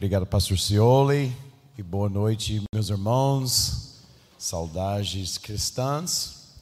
[0.00, 1.30] Obrigado, Pastor Cioli,
[1.76, 3.98] e boa noite, meus irmãos,
[4.38, 6.54] saudades cristãs.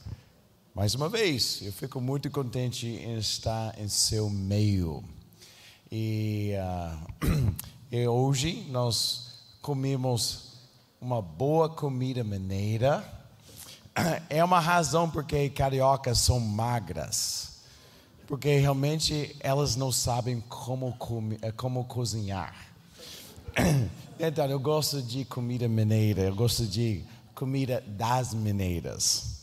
[0.75, 5.01] Mais uma vez, eu fico muito contente em estar em seu meio.
[5.89, 6.51] E,
[7.23, 7.55] uh,
[7.89, 10.55] e hoje nós comemos
[10.99, 13.09] uma boa comida mineira.
[14.29, 17.61] É uma razão porque cariocas são magras,
[18.27, 20.97] porque realmente elas não sabem como,
[21.55, 22.68] como cozinhar.
[24.21, 27.01] Então, eu gosto de comida mineira, eu gosto de
[27.33, 29.39] comida das mineiras.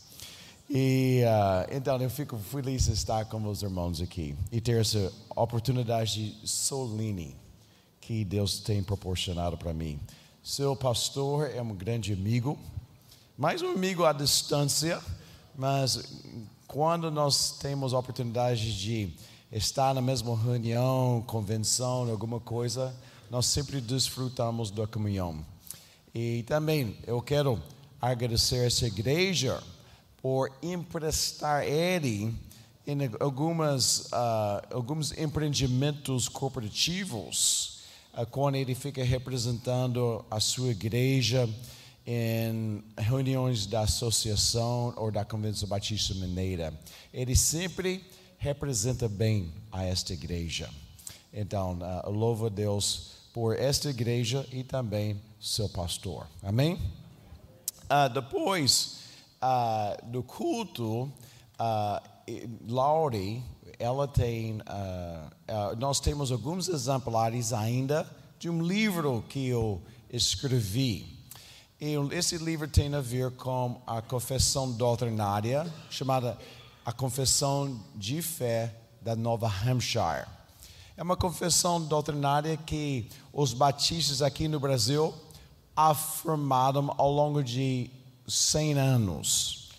[0.69, 5.11] E uh, então eu fico feliz de estar com os irmãos aqui e ter essa
[5.35, 7.35] oportunidade solene
[8.01, 9.97] que Deus tem proporcionado para mim.
[10.43, 12.57] Seu pastor é um grande amigo,
[13.37, 15.01] mais um amigo à distância,
[15.57, 16.03] mas
[16.67, 19.09] quando nós temos a oportunidade de
[19.51, 22.93] estar na mesma reunião, convenção, alguma coisa,
[23.29, 25.45] nós sempre desfrutamos da comunhão.
[26.13, 27.61] E também eu quero
[28.01, 29.61] agradecer essa igreja
[30.21, 32.33] por emprestar ele
[32.85, 37.81] em algumas, uh, alguns empreendimentos corporativos,
[38.13, 41.49] uh, quando ele fica representando a sua igreja
[42.05, 46.73] em reuniões da associação ou da Convenção Batista Mineira.
[47.13, 48.01] Ele sempre
[48.37, 50.69] representa bem a esta igreja.
[51.33, 56.25] Então, uh, louvo a Deus por esta igreja e também seu pastor.
[56.41, 56.73] Amém?
[57.83, 58.97] Uh, depois
[59.39, 62.01] uh, do culto, uh,
[62.67, 63.43] Laurie,
[63.77, 64.59] ela tem,
[65.77, 71.05] nós temos alguns exemplares ainda de um livro que eu escrevi.
[71.79, 76.35] E esse livro tem a ver com a confissão doutrinária, chamada
[76.83, 80.25] A Confissão de Fé da Nova Hampshire.
[80.97, 85.13] É uma confissão doutrinária que os batistas aqui no Brasil
[85.75, 87.91] afirmaram ao longo de
[88.27, 89.69] 100 anos.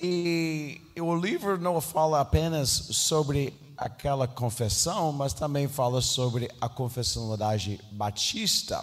[0.00, 7.78] E o livro não fala apenas sobre aquela confissão, mas também fala sobre a confessionalidade
[7.90, 8.82] batista.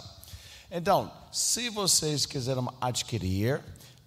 [0.70, 3.56] Então, se vocês quiserem adquirir,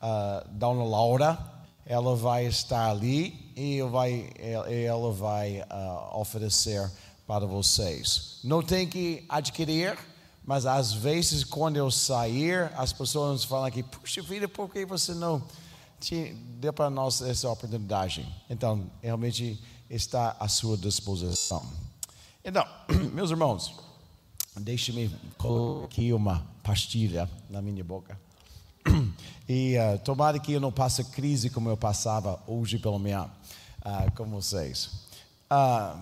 [0.01, 1.37] uh, Dona Laura,
[1.85, 6.89] ela vai estar ali e vai, ela vai uh, oferecer
[7.27, 8.39] para vocês.
[8.43, 9.97] Não tem que adquirir,
[10.45, 15.13] mas às vezes quando eu sair, as pessoas falam aqui, puxa vida, por que você
[15.13, 15.41] não
[15.99, 18.27] te deu para nós essa oportunidade?
[18.49, 21.65] Então, realmente está à sua disposição.
[22.43, 22.65] Então,
[23.13, 23.73] meus irmãos,
[24.57, 28.19] deixe-me colocar aqui uma pastilha na minha boca.
[29.47, 33.29] E uh, tomara que eu não passe crise como eu passava hoje pela manhã
[33.85, 34.89] uh, com vocês.
[35.51, 35.99] Uh,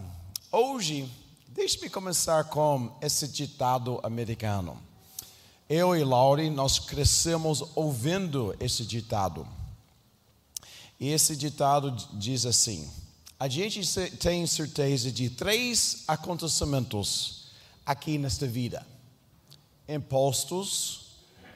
[0.54, 1.10] Hoje,
[1.48, 4.78] deixe-me começar com esse ditado americano.
[5.70, 9.48] Eu e Laurie, nós crescemos ouvindo esse ditado.
[11.00, 12.92] E esse ditado diz assim:
[13.40, 13.82] a gente
[14.18, 17.46] tem certeza de três acontecimentos
[17.86, 18.86] aqui nesta vida:
[19.88, 21.14] impostos,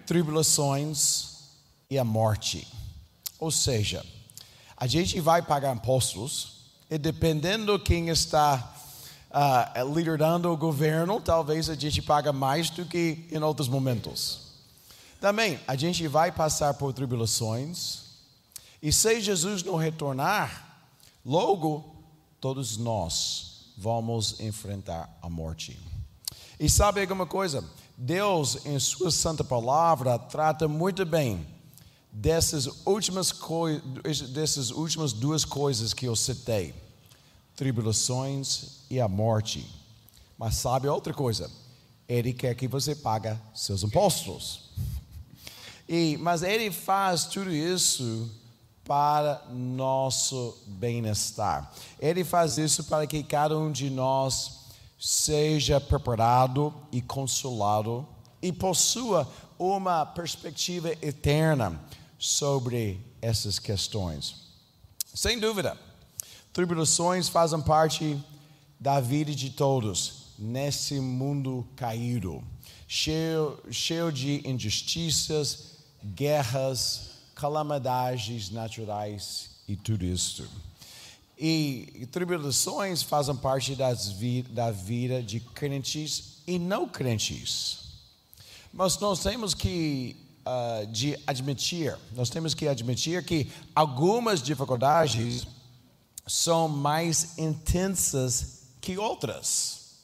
[0.08, 1.50] tribulações
[1.90, 2.66] e a morte.
[3.42, 4.06] Ou seja,
[4.78, 6.56] a gente vai pagar impostos
[6.90, 8.72] e dependendo quem está
[9.36, 14.46] uh, liderando o governo, talvez a gente paga mais do que em outros momentos.
[15.20, 18.04] Também, a gente vai passar por tribulações,
[18.82, 20.88] e se Jesus não retornar,
[21.26, 21.84] logo
[22.40, 25.78] todos nós vamos enfrentar a morte.
[26.58, 27.64] E sabe alguma coisa?
[27.98, 31.46] Deus, em Sua Santa Palavra, trata muito bem
[32.12, 33.34] dessas últimas,
[34.32, 36.74] dessas últimas duas coisas que eu citei
[37.56, 39.66] tribulações e a morte.
[40.38, 41.52] Mas sabe outra coisa?
[42.08, 44.70] Ele quer que você pague seus impostos.
[45.88, 48.30] E, mas ele faz tudo isso
[48.84, 51.72] para nosso bem-estar.
[52.00, 54.66] Ele faz isso para que cada um de nós
[55.00, 58.08] seja preparado e consolado
[58.42, 59.28] e possua
[59.58, 61.82] uma perspectiva eterna
[62.18, 64.36] sobre essas questões.
[65.14, 65.78] Sem dúvida,
[66.56, 68.18] Tribulações fazem parte
[68.80, 72.44] da vida de todos nesse mundo caído,
[72.88, 80.48] cheio, cheio de injustiças, guerras, calamidades naturais e tudo isso.
[81.38, 83.76] E tribulações fazem parte
[84.18, 87.80] vi, da vida de crentes e não crentes.
[88.72, 95.46] Mas nós temos que uh, de admitir, nós temos que admitir que algumas dificuldades
[96.28, 98.55] são mais intensas
[98.86, 99.96] que outras.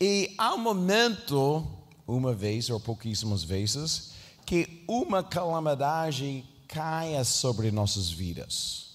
[0.00, 1.66] E há um momento
[2.08, 4.12] uma vez ou pouquíssimas vezes,
[4.46, 8.86] que uma calamidade caia sobre nossas vidas.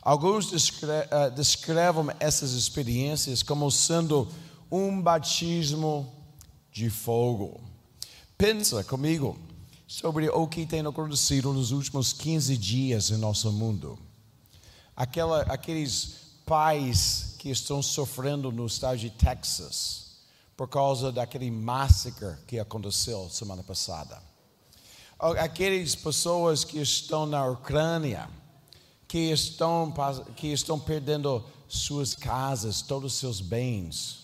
[0.00, 0.50] Alguns
[0.82, 4.26] eh, descrevam essas experiências como sendo
[4.70, 6.10] um batismo
[6.72, 7.60] de fogo.
[8.36, 9.38] Pensa comigo
[9.86, 13.98] sobre o que tem acontecido nos últimos 15 dias em nosso mundo.
[14.96, 20.12] Aquela, aqueles pais que estão sofrendo no estado de Texas
[20.56, 24.22] por causa daquele massacre que aconteceu semana passada.
[25.18, 28.30] Aquelas pessoas que estão na Ucrânia
[29.08, 29.92] que estão,
[30.36, 34.20] que estão perdendo suas casas, todos os seus bens,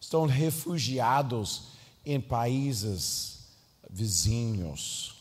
[0.00, 1.64] estão refugiados
[2.06, 3.40] em países
[3.90, 5.14] vizinhos.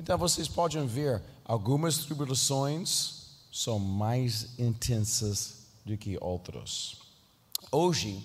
[0.00, 5.55] Então vocês podem ver, algumas tribulações são mais intensas
[5.86, 6.96] do que outras.
[7.70, 8.20] Hoje,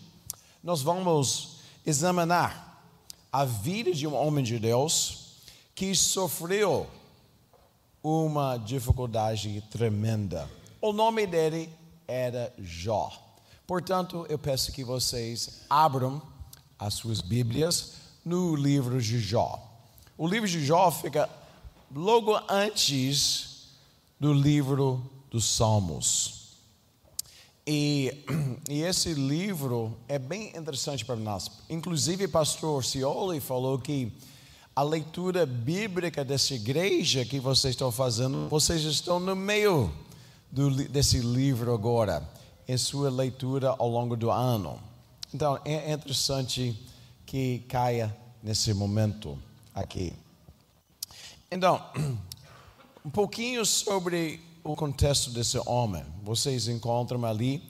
[0.63, 2.83] nós vamos examinar
[3.31, 5.35] a vida de um homem de Deus
[5.75, 6.87] que sofreu
[8.03, 10.49] uma dificuldade tremenda.
[10.81, 11.69] O nome dele
[12.07, 13.11] era Jó.
[13.67, 16.19] Portanto, eu peço que vocês abram
[16.79, 17.93] as suas Bíblias
[18.25, 19.63] no livro de Jó.
[20.17, 21.29] O livro de Jó fica
[21.93, 23.67] logo antes
[24.19, 26.40] do livro dos Salmos.
[27.65, 28.25] E,
[28.69, 31.49] e, esse livro é bem interessante para nós.
[31.69, 34.11] Inclusive, o pastor Cioli falou que
[34.75, 39.91] a leitura bíblica dessa igreja que vocês estão fazendo, vocês estão no meio
[40.51, 42.27] do, desse livro agora,
[42.67, 44.79] em sua leitura ao longo do ano.
[45.33, 46.75] Então é interessante
[47.25, 49.37] que caia nesse momento
[49.73, 50.13] aqui.
[51.49, 51.83] Então,
[53.05, 56.03] um pouquinho sobre o contexto desse homem.
[56.23, 57.63] Vocês encontram ali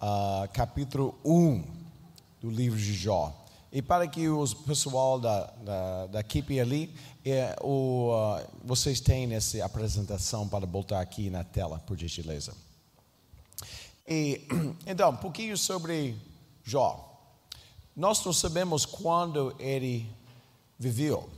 [0.00, 1.64] uh, capítulo 1
[2.40, 3.32] do livro de Jó.
[3.72, 6.94] E para que o pessoal da, da, da equipe ali,
[7.24, 12.54] é, o, uh, vocês têm essa apresentação para botar aqui na tela, por gentileza.
[14.06, 14.46] E,
[14.86, 16.16] então, um pouquinho sobre
[16.62, 17.10] Jó.
[17.96, 20.08] Nós não sabemos quando ele
[20.78, 21.28] viveu,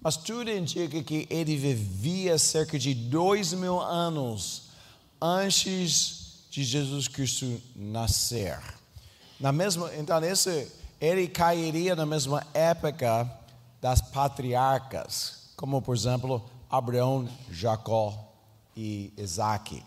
[0.00, 4.70] mas tudo indica que ele vivia cerca de dois mil anos
[5.20, 8.58] antes de Jesus Cristo nascer.
[9.38, 10.70] Na mesma, então, esse
[11.00, 13.30] ele cairia na mesma época
[13.80, 18.32] das patriarcas, como por exemplo Abraão, Jacó
[18.76, 19.82] e Isaac.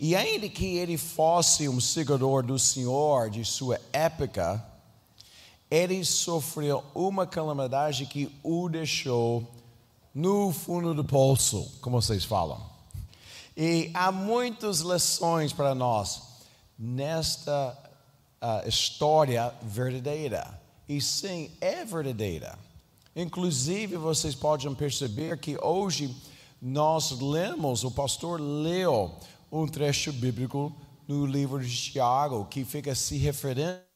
[0.00, 4.64] E ainda que ele fosse um seguidor do Senhor de sua época,
[5.70, 9.46] ele sofreu uma calamidade que o deixou
[10.14, 12.60] no fundo do poço, como vocês falam.
[13.56, 16.22] E há muitas lições para nós
[16.78, 17.76] nesta
[18.40, 20.58] uh, história verdadeira.
[20.88, 22.58] E sim, é verdadeira.
[23.14, 26.14] Inclusive, vocês podem perceber que hoje
[26.62, 29.12] nós lemos, o pastor leu
[29.50, 30.72] um trecho bíblico
[31.06, 33.87] no livro de Tiago que fica se referindo,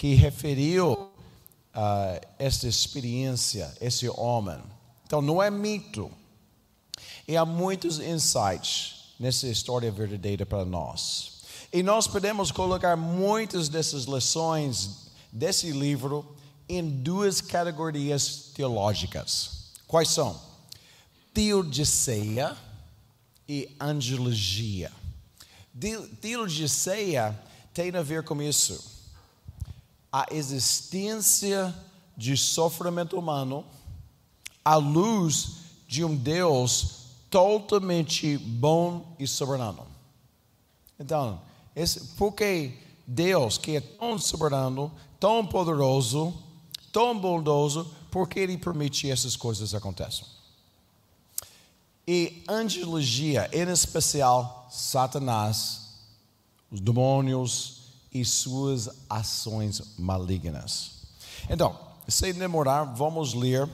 [0.00, 4.58] que referiu uh, esta experiência, esse homem.
[5.04, 6.10] Então, não é mito.
[7.28, 11.42] E há muitos insights nessa história verdadeira para nós.
[11.70, 16.34] E nós podemos colocar muitas dessas lições desse livro
[16.66, 19.66] em duas categorias teológicas.
[19.86, 20.40] Quais são?
[21.34, 22.56] Teodiceia
[23.46, 24.90] e angelologia.
[26.22, 27.38] Teodiceia
[27.74, 28.98] tem a ver com isso.
[30.12, 31.74] A existência
[32.16, 33.64] de sofrimento humano
[34.64, 37.00] à luz de um Deus
[37.30, 39.86] totalmente bom e soberano.
[40.98, 41.40] Então,
[41.74, 42.76] esse, porque
[43.06, 46.34] Deus, que é tão soberano, tão poderoso,
[46.92, 50.26] tão bondoso, porque Ele permite essas coisas aconteçam.
[52.06, 55.88] E angelologia, em especial Satanás,
[56.70, 57.79] os demônios
[58.12, 60.92] e suas ações malignas.
[61.48, 63.68] Então, sem demorar, vamos ler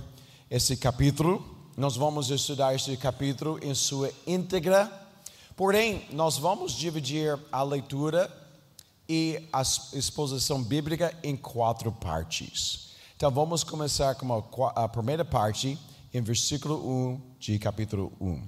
[0.51, 1.45] esse capítulo.
[1.77, 5.07] Nós vamos estudar esse capítulo em sua íntegra
[5.57, 8.31] Porém, nós vamos dividir a leitura
[9.09, 12.91] e a exposição bíblica em quatro partes.
[13.17, 15.79] Então, vamos começar com a, primeira parte,
[16.13, 18.43] em versículo 1 de capítulo 1.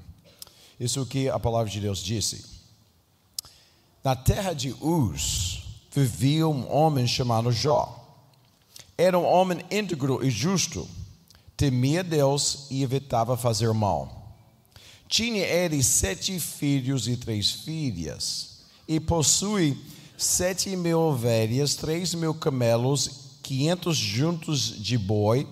[0.79, 2.45] Isso que a palavra de Deus disse.
[4.05, 7.95] Na terra de Uz vivia um homem chamado Jó.
[8.97, 10.89] Era um homem íntegro e justo,
[11.57, 14.37] temia Deus e evitava fazer mal.
[15.09, 19.79] Tinha ele sete filhos e três filhas, e possui
[20.17, 25.49] sete mil ovelhas, três mil camelos, quinhentos juntos de boi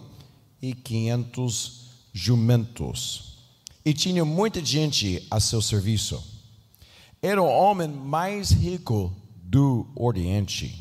[0.60, 3.38] e quinhentos jumentos.
[3.84, 6.22] E tinha muita gente a seu serviço.
[7.22, 9.14] Era o homem mais rico
[9.48, 10.76] do Oriente.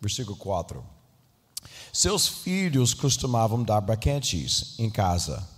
[0.00, 0.84] Versículo 4.
[1.92, 5.48] Seus filhos costumavam dar banquetes em casa,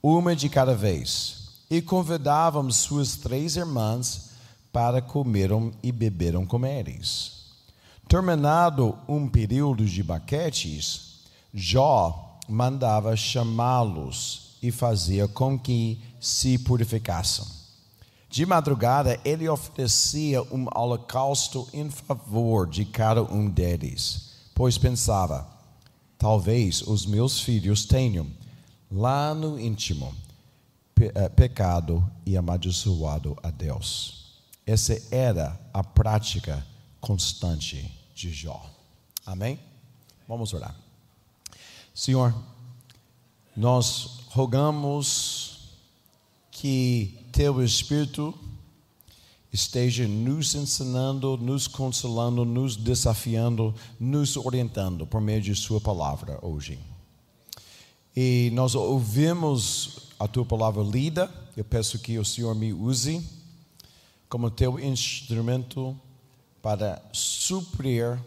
[0.00, 4.30] uma de cada vez, e convidavam suas três irmãs
[4.72, 7.46] para comeram e beberam com eles.
[8.06, 17.59] Terminado um período de banquetes, Jó mandava chamá-los e fazia com que se purificassem.
[18.30, 25.48] De madrugada, ele oferecia um holocausto em favor de cada um deles, pois pensava:
[26.16, 28.28] talvez os meus filhos tenham,
[28.88, 30.14] lá no íntimo,
[30.96, 34.38] eh, pecado e amaldiçoado a Deus.
[34.64, 36.64] Essa era a prática
[37.00, 38.64] constante de Jó.
[39.26, 39.58] Amém?
[40.28, 40.76] Vamos orar.
[41.92, 42.32] Senhor,
[43.56, 45.49] nós rogamos
[46.60, 48.34] que Teu Espírito
[49.50, 56.78] esteja nos ensinando, nos consolando, nos desafiando, nos orientando por meio de Sua palavra hoje.
[58.14, 63.26] E nós ouvimos a Tua palavra lida, eu peço que o Senhor me use
[64.28, 65.98] como Teu instrumento
[66.60, 68.22] para suprir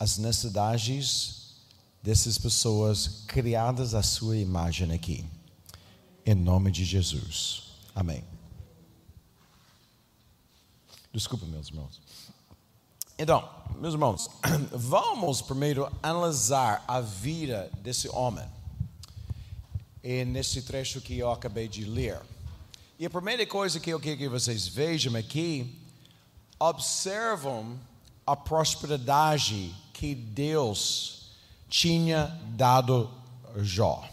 [0.00, 1.54] as necessidades
[2.02, 5.24] dessas pessoas criadas à sua imagem aqui.
[6.24, 7.64] Em nome de Jesus.
[7.94, 8.24] Amém.
[11.12, 12.00] Desculpa, meus irmãos.
[13.18, 13.48] Então,
[13.78, 14.30] meus irmãos,
[14.72, 18.46] vamos primeiro analisar a vida desse homem.
[20.02, 22.20] E nesse trecho que eu acabei de ler.
[22.98, 25.78] E a primeira coisa que eu quero que vocês vejam aqui
[26.58, 27.78] observam
[28.26, 31.32] a prosperidade que Deus
[31.68, 33.10] tinha dado
[33.56, 34.11] Jó.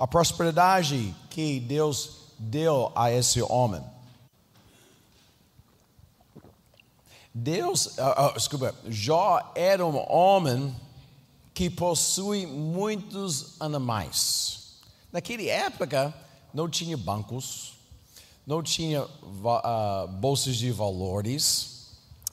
[0.00, 3.84] A prosperidade que Deus deu a esse homem.
[7.34, 10.74] Deus, uh, uh, desculpa, Jó era um homem
[11.52, 14.78] que possui muitos animais.
[15.12, 16.14] Naquela época
[16.54, 17.74] não tinha bancos,
[18.46, 21.90] não tinha uh, bolsas de valores.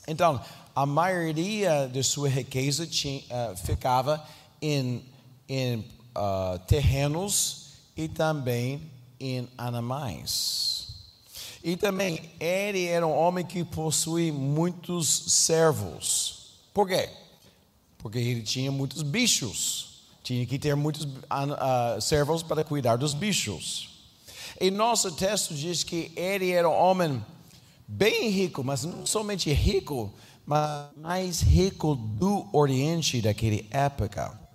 [0.08, 0.42] Então,
[0.74, 3.24] a maioria de sua riqueza tinha,
[3.58, 4.26] ficava
[4.62, 5.04] em,
[5.50, 8.82] em uh, terrenos e também
[9.20, 10.88] em animais.
[11.64, 16.52] E também ele era um homem que possuía muitos servos.
[16.74, 17.10] Por quê?
[17.98, 20.04] Porque ele tinha muitos bichos.
[20.24, 23.90] Tinha que ter muitos uh, servos para cuidar dos bichos.
[24.60, 27.24] E nosso texto diz que ele era um homem
[27.88, 30.12] bem rico, mas não somente rico,
[30.46, 34.47] mas mais rico do Oriente daquela época.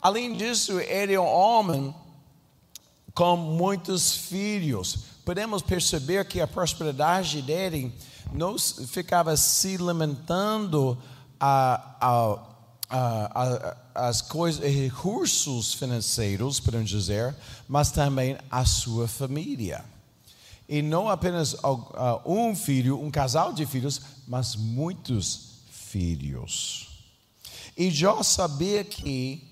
[0.00, 1.94] Além disso, ele é um homem
[3.14, 4.98] com muitos filhos.
[5.24, 7.92] Podemos perceber que a prosperidade dele
[8.32, 10.96] não ficava se limitando
[11.38, 12.50] a, a
[13.94, 17.36] as coisas, recursos financeiros, podemos dizer,
[17.68, 19.84] mas também a sua família.
[20.68, 21.56] E não apenas
[22.24, 26.88] um filho, um casal de filhos, mas muitos filhos.
[27.76, 29.49] E Jó sabia que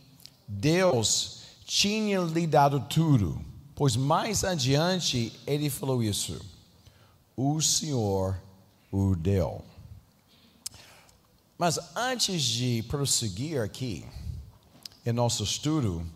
[0.49, 3.38] Deus tinha lhe dado tudo,
[3.75, 6.40] pois mais adiante ele falou isso:
[7.37, 8.40] o Senhor
[8.90, 9.62] o deu.
[11.59, 14.07] Mas antes de prosseguir aqui
[15.05, 16.07] em nosso estudo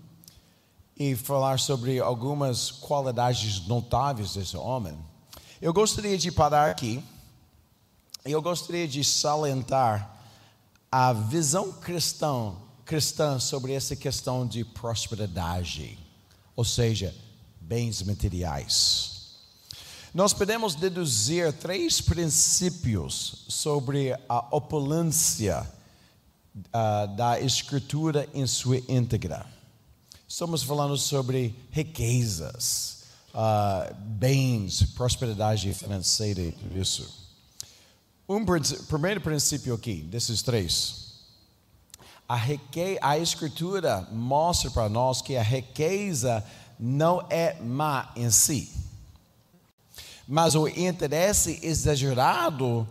[0.96, 4.96] e falar sobre algumas qualidades notáveis desse homem,
[5.60, 7.04] eu gostaria de parar aqui
[8.24, 10.16] e eu gostaria de salientar
[10.90, 12.54] a visão cristã,
[12.92, 15.98] cristã sobre essa questão de prosperidade,
[16.54, 17.14] ou seja,
[17.58, 19.30] bens materiais.
[20.12, 25.66] Nós podemos deduzir três princípios sobre a opulência
[26.54, 29.46] uh, da Escritura em sua íntegra.
[30.28, 37.10] Estamos falando sobre riquezas, uh, bens, prosperidade financeira e tudo isso.
[38.28, 38.44] Um
[38.86, 41.11] primeiro princípio aqui, desses três.
[42.32, 46.44] A, riqueza, a Escritura mostra para nós que a riqueza
[46.78, 48.82] não é má em si
[50.26, 52.86] mas o interesse exagerado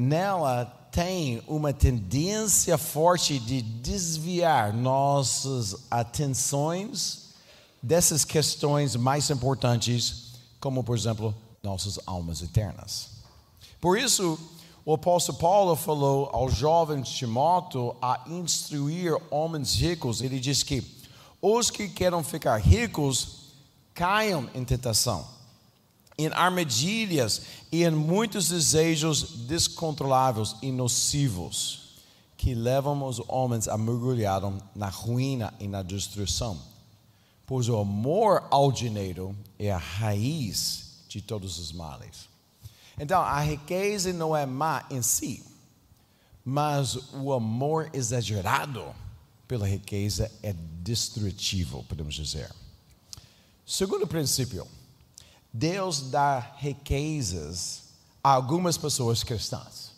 [0.00, 7.34] nela tem uma tendência forte de desviar nossas atenções
[7.82, 13.10] dessas questões mais importantes, como por exemplo, nossas almas eternas.
[13.80, 14.38] Por isso,
[14.86, 20.20] o apóstolo Paulo falou ao jovem Timóteo a instruir homens ricos.
[20.20, 20.84] Ele diz que
[21.40, 23.44] os que querem ficar ricos
[23.94, 25.26] caiam em tentação,
[26.18, 31.84] em armadilhas e em muitos desejos descontroláveis e nocivos
[32.36, 34.42] que levam os homens a mergulhar
[34.74, 36.58] na ruína e na destruição.
[37.46, 42.33] Pois o amor ao dinheiro é a raiz de todos os males.
[42.98, 45.44] Então, a riqueza não é má em si,
[46.44, 48.94] mas o amor exagerado
[49.48, 52.50] pela riqueza é destrutivo, podemos dizer.
[53.66, 54.66] Segundo princípio,
[55.52, 57.84] Deus dá riquezas
[58.22, 59.92] a algumas pessoas cristãs.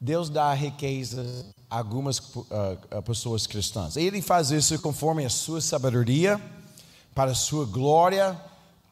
[0.00, 3.96] Deus dá riquezas a algumas uh, pessoas cristãs.
[3.96, 6.40] Ele faz isso conforme a sua sabedoria,
[7.14, 8.40] para a sua glória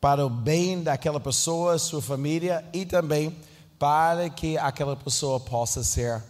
[0.07, 3.37] para o bem daquela pessoa, sua família e também
[3.77, 6.23] para que aquela pessoa possa ser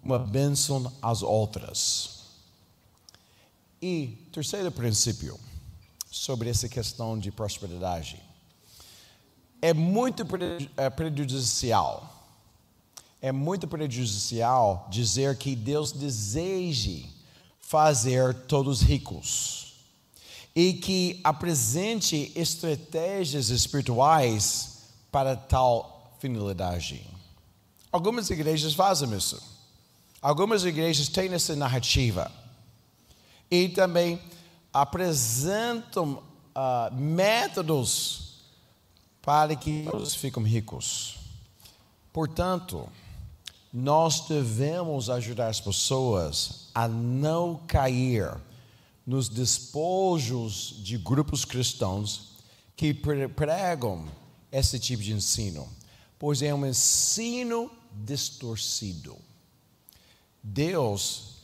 [0.00, 2.20] uma bênção às outras.
[3.82, 5.40] E terceiro princípio
[6.08, 8.22] sobre essa questão de prosperidade
[9.60, 10.24] é muito
[10.76, 12.08] é, prejudicial.
[13.20, 17.10] É muito prejudicial dizer que Deus deseje
[17.58, 19.65] fazer todos ricos
[20.56, 24.78] e que apresente estratégias espirituais
[25.12, 27.06] para tal finalidade.
[27.92, 29.38] Algumas igrejas fazem isso.
[30.22, 32.32] Algumas igrejas têm essa narrativa
[33.50, 34.18] e também
[34.72, 38.40] apresentam uh, métodos
[39.20, 41.18] para que todos fiquem ricos.
[42.14, 42.88] Portanto,
[43.70, 48.40] nós devemos ajudar as pessoas a não cair
[49.06, 52.32] nos despojos de grupos cristãos
[52.74, 54.04] que pregam
[54.50, 55.68] esse tipo de ensino,
[56.18, 59.16] pois é um ensino distorcido.
[60.42, 61.36] Deus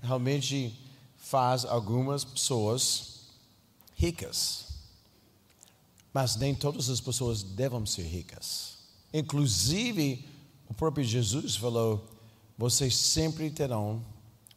[0.00, 0.78] realmente
[1.16, 3.20] faz algumas pessoas
[3.94, 4.66] ricas,
[6.14, 8.78] mas nem todas as pessoas devem ser ricas.
[9.12, 10.28] Inclusive,
[10.68, 12.08] o próprio Jesus falou:
[12.56, 14.04] vocês sempre terão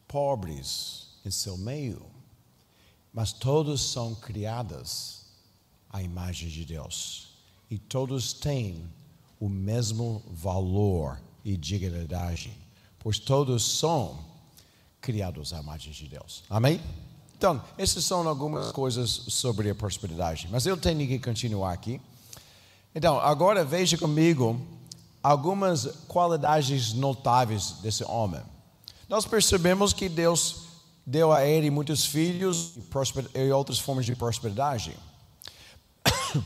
[0.07, 2.12] pobres em seu meio
[3.13, 5.25] mas todos são criadas
[5.89, 7.29] à imagem de Deus
[7.69, 8.83] e todos têm
[9.39, 12.51] o mesmo valor e dignidade,
[12.99, 14.17] pois todos são
[15.01, 16.43] criados à imagem de Deus.
[16.49, 16.81] Amém?
[17.37, 21.99] Então, essas são algumas coisas sobre a prosperidade, mas eu tenho que continuar aqui.
[22.95, 24.59] Então, agora veja comigo
[25.21, 28.41] algumas qualidades notáveis desse homem.
[29.09, 30.62] Nós percebemos que Deus
[31.05, 32.73] deu a ele muitos filhos
[33.33, 34.97] e outras formas de prosperidade.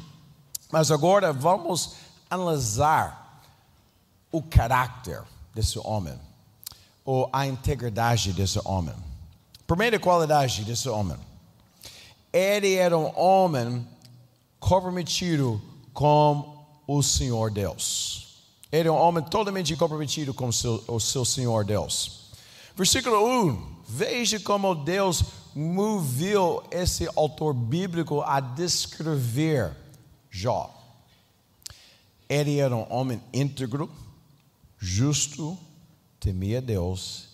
[0.72, 1.96] Mas agora vamos
[2.30, 3.44] analisar
[4.32, 6.20] o caráter desse homem,
[7.06, 8.94] ou a integridade desse homem.
[9.66, 11.18] Primeira qualidade desse homem:
[12.34, 13.88] ele era um homem
[14.60, 15.62] comprometido
[15.94, 18.44] com o Senhor Deus.
[18.72, 22.32] Ele é um homem totalmente comprometido com o seu, o seu Senhor Deus.
[22.76, 25.24] Versículo 1 Veja como Deus
[25.56, 29.76] moveu esse autor bíblico a descrever
[30.30, 30.74] Jó.
[32.28, 33.90] Ele era um homem íntegro,
[34.78, 35.58] justo,
[36.20, 37.30] temia Deus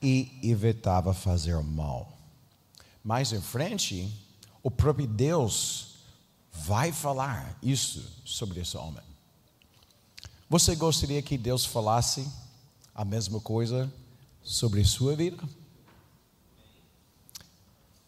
[0.00, 2.16] e evitava fazer mal.
[3.02, 4.08] Mais em frente,
[4.62, 5.96] o próprio Deus
[6.52, 9.02] vai falar isso sobre esse homem.
[10.48, 12.30] Você gostaria que Deus falasse
[12.94, 13.92] a mesma coisa
[14.42, 15.36] sobre sua vida?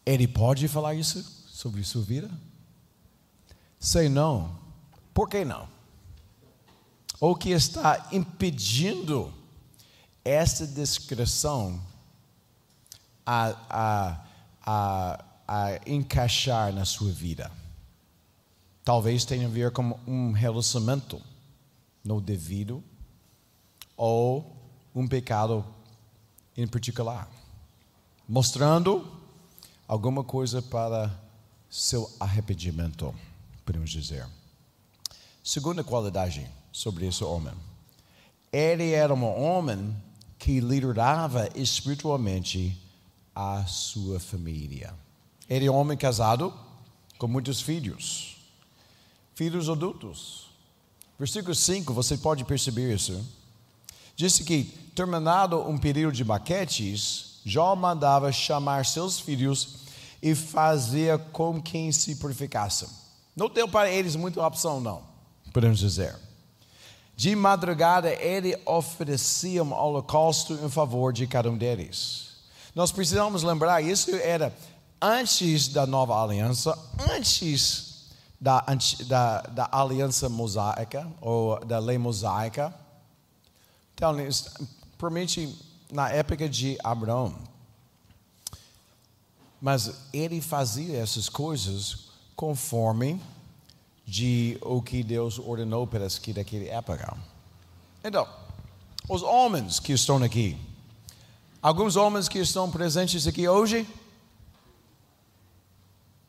[0.08, 2.30] Ele pode falar isso sobre sua vida?
[3.78, 4.58] Sei não.
[5.12, 5.68] Por que não?
[7.20, 9.30] O que está impedindo
[10.24, 11.78] essa descrição
[13.26, 14.24] a, a,
[14.62, 17.52] a, a encaixar na sua vida?
[18.82, 21.20] Talvez tenha a ver com um relacionamento
[22.02, 22.82] não devido
[23.94, 24.56] ou
[24.94, 25.62] um pecado
[26.56, 27.28] em particular,
[28.26, 29.17] mostrando
[29.88, 31.18] alguma coisa para
[31.70, 33.14] seu arrependimento,
[33.64, 34.26] podemos dizer.
[35.42, 37.54] Segunda qualidade sobre esse homem.
[38.52, 39.96] Ele era um homem
[40.38, 42.78] que liderava espiritualmente
[43.34, 44.94] a sua família.
[45.48, 46.52] Ele é um homem casado
[47.16, 48.36] com muitos filhos,
[49.34, 50.48] filhos adultos.
[51.18, 53.26] Versículo 5, você pode perceber isso.
[54.14, 59.86] Disse que, terminado um período de maquetes, Jó mandava chamar seus filhos
[60.22, 62.86] e fazia com quem se purificasse.
[63.34, 65.02] Não deu para eles muita opção, não,
[65.52, 66.16] podemos dizer.
[67.14, 72.28] De madrugada, ele oferecia um holocausto em favor de cada um deles.
[72.74, 74.54] Nós precisamos lembrar, isso era
[75.00, 76.78] antes da nova aliança,
[77.10, 78.08] antes
[78.40, 78.64] da,
[79.06, 82.72] da, da aliança mosaica, ou da lei mosaica.
[83.94, 84.16] Então,
[84.96, 85.56] permite
[85.90, 87.34] na época de Abraão.
[89.60, 93.20] Mas ele fazia essas coisas conforme
[94.06, 97.16] de o que Deus ordenou para que daquela época.
[98.02, 98.26] Então,
[99.08, 100.56] os homens que estão aqui,
[101.60, 103.86] alguns homens que estão presentes aqui hoje,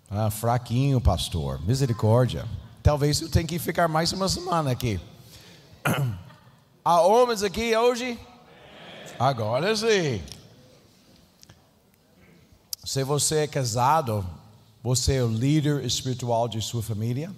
[0.09, 2.47] ah, fraquinho, pastor, misericórdia.
[2.81, 4.99] Talvez eu tenha que ficar mais uma semana aqui.
[6.83, 8.19] Há homens aqui hoje?
[9.19, 10.23] Agora sim.
[12.85, 14.25] Se você é casado,
[14.81, 17.29] você é o líder espiritual de sua família?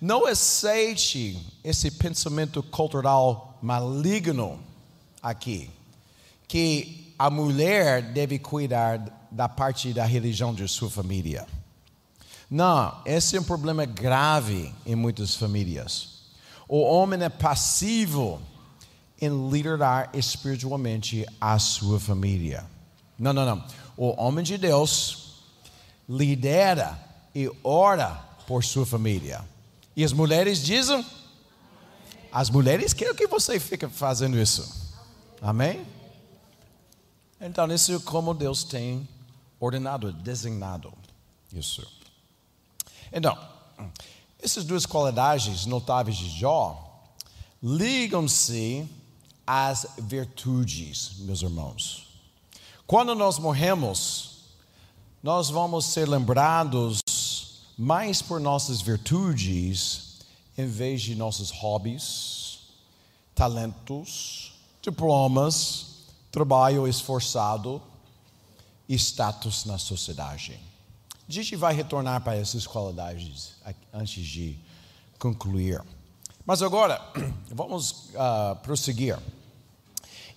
[0.00, 4.58] Não aceite esse pensamento cultural maligno
[5.22, 5.70] aqui,
[6.48, 11.46] que a mulher deve cuidar da parte da religião de sua família.
[12.50, 16.22] Não, esse é um problema grave em muitas famílias.
[16.68, 18.42] O homem é passivo
[19.20, 22.64] em liderar espiritualmente a sua família.
[23.18, 23.64] Não, não, não.
[23.96, 25.42] O homem de Deus
[26.08, 26.98] lidera
[27.34, 28.14] e ora
[28.46, 29.44] por sua família.
[29.96, 31.04] E as mulheres dizem:
[32.30, 34.88] as mulheres querem que você fique fazendo isso.
[35.42, 35.84] Amém?
[37.40, 39.08] Então, isso é como Deus tem
[39.60, 40.92] ordenado, designado
[41.52, 41.86] isso.
[43.12, 43.36] Então,
[44.40, 46.84] essas duas qualidades notáveis de Jó
[47.62, 48.88] ligam-se
[49.50, 52.06] às virtudes, meus irmãos.
[52.86, 54.40] Quando nós morremos,
[55.22, 56.98] nós vamos ser lembrados
[57.78, 60.18] mais por nossas virtudes
[60.58, 62.58] em vez de nossos hobbies,
[63.34, 67.80] talentos, diplomas, trabalho esforçado
[68.86, 70.60] e status na sociedade.
[71.26, 73.54] A gente vai retornar para essas qualidades
[73.94, 74.58] antes de
[75.18, 75.82] concluir.
[76.44, 77.00] Mas agora,
[77.50, 79.18] vamos uh, prosseguir.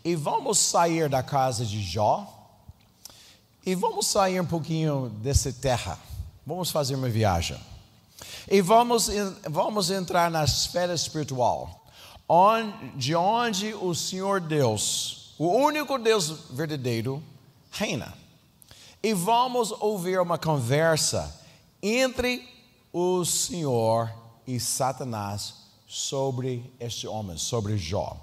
[0.04, 2.28] E vamos sair da casa de Jó.
[3.66, 6.00] E vamos sair um pouquinho dessa terra
[6.46, 7.58] Vamos fazer uma viagem.
[8.50, 9.10] E vamos,
[9.50, 11.86] vamos entrar na esfera espiritual,
[12.28, 17.22] onde, de onde o Senhor Deus, o único Deus verdadeiro,
[17.72, 18.14] reina.
[19.04, 21.40] E vamos ouvir uma conversa
[21.82, 22.48] entre
[22.92, 24.12] o Senhor
[24.48, 25.54] e Satanás
[25.88, 28.18] sobre este homem, sobre Jó.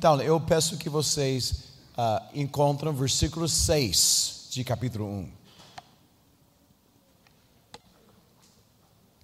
[0.00, 5.32] Então, eu peço que vocês uh, encontrem o versículo 6 de capítulo 1.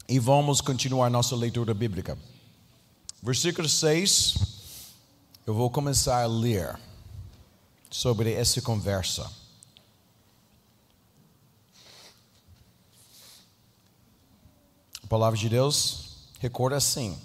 [0.06, 2.18] E vamos continuar nossa leitura bíblica.
[3.22, 4.34] Versículo 6,
[5.46, 6.78] eu vou começar a ler
[7.88, 9.32] sobre essa conversa.
[15.02, 17.18] A palavra de Deus recorda assim: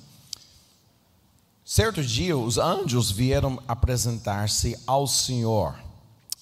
[1.73, 5.73] Certo dia, os anjos vieram apresentar-se ao Senhor,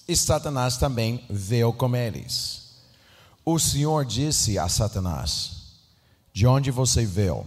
[0.08, 2.80] e Satanás também veio com eles.
[3.44, 5.60] O Senhor disse a Satanás:
[6.32, 7.46] de onde você veio?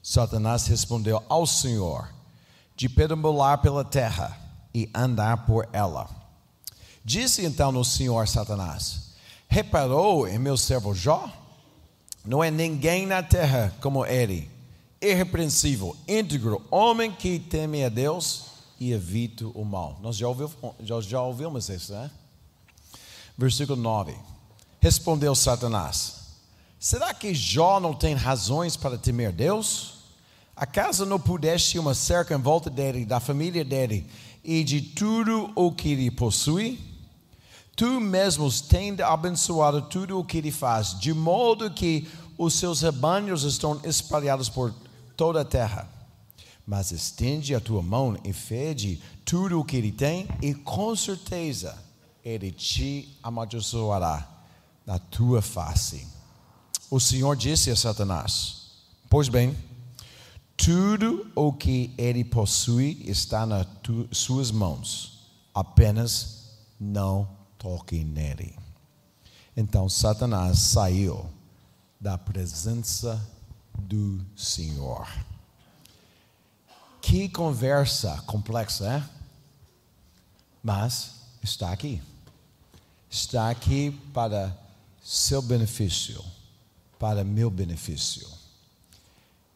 [0.00, 2.08] Satanás respondeu ao Senhor:
[2.76, 4.38] De perambular pela terra
[4.74, 6.08] e andar por ela.
[7.04, 9.14] Disse então o Senhor Satanás:
[9.48, 11.28] Reparou em meu servo Jó?
[12.24, 14.49] Não é ninguém na terra como ele,
[15.00, 18.44] irrepreensível, íntegro, homem que teme a Deus
[18.78, 19.98] e evita o mal.
[20.02, 22.10] Nós já, ouviu, já, já ouvimos isso, né?
[23.36, 24.14] Versículo 9:
[24.80, 26.20] Respondeu Satanás:
[26.78, 30.00] Será que Jó não tem razões para temer Deus?
[30.54, 34.06] Acaso não pudeste uma cerca em volta dele, da família dele
[34.44, 36.78] e de tudo o que ele possui?
[37.74, 43.42] Tu mesmos tens abençoado tudo o que ele faz, de modo que os seus rebanhos
[43.44, 44.74] estão espalhados por
[45.20, 45.86] toda a terra.
[46.66, 51.76] Mas estende a tua mão e fede tudo o que ele tem, e com certeza
[52.24, 54.28] ele te amaldiçoará
[54.86, 56.06] na tua face
[56.90, 58.62] o Senhor disse a Satanás:
[59.08, 59.56] Pois bem,
[60.56, 63.66] tudo o que ele possui está nas
[64.10, 68.58] suas mãos, apenas não toque nele.
[69.56, 71.24] Então Satanás saiu
[72.00, 73.24] da presença
[73.80, 75.08] do Senhor.
[77.00, 79.02] Que conversa complexa, é?
[80.62, 82.02] Mas está aqui.
[83.08, 84.56] Está aqui para
[85.02, 86.22] seu benefício
[87.00, 88.28] para meu benefício.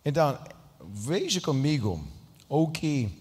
[0.02, 0.42] Então,
[0.80, 2.02] veja comigo
[2.48, 3.12] o que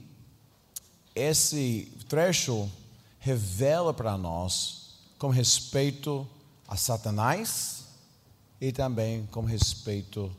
[1.13, 2.71] esse trecho
[3.19, 6.25] revela para nós com respeito
[6.65, 7.83] a Satanás
[8.61, 10.33] e também com respeito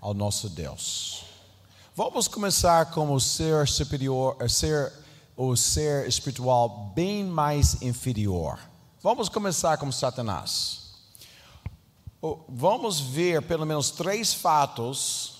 [0.00, 1.24] ao nosso Deus.
[1.94, 4.92] Vamos começar com o ser superior, ser
[5.36, 8.58] o ser espiritual bem mais inferior.
[9.02, 10.90] Vamos começar com Satanás.
[12.48, 15.36] Vamos ver pelo menos três fatos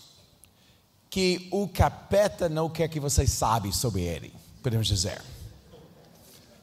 [1.10, 5.22] que o capeta não quer que vocês saibam sobre ele, podemos dizer.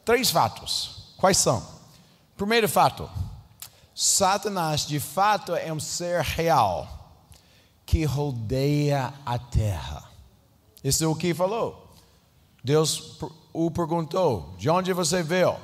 [0.06, 1.14] Três fatos.
[1.18, 1.66] Quais são?
[2.38, 3.10] Primeiro fato:
[3.96, 7.03] Satanás de fato é um ser real
[7.86, 10.10] que rodeia a terra.
[10.84, 11.94] Isso é o que falou.
[12.64, 13.20] Deus
[13.52, 15.56] o perguntou: De onde você veio?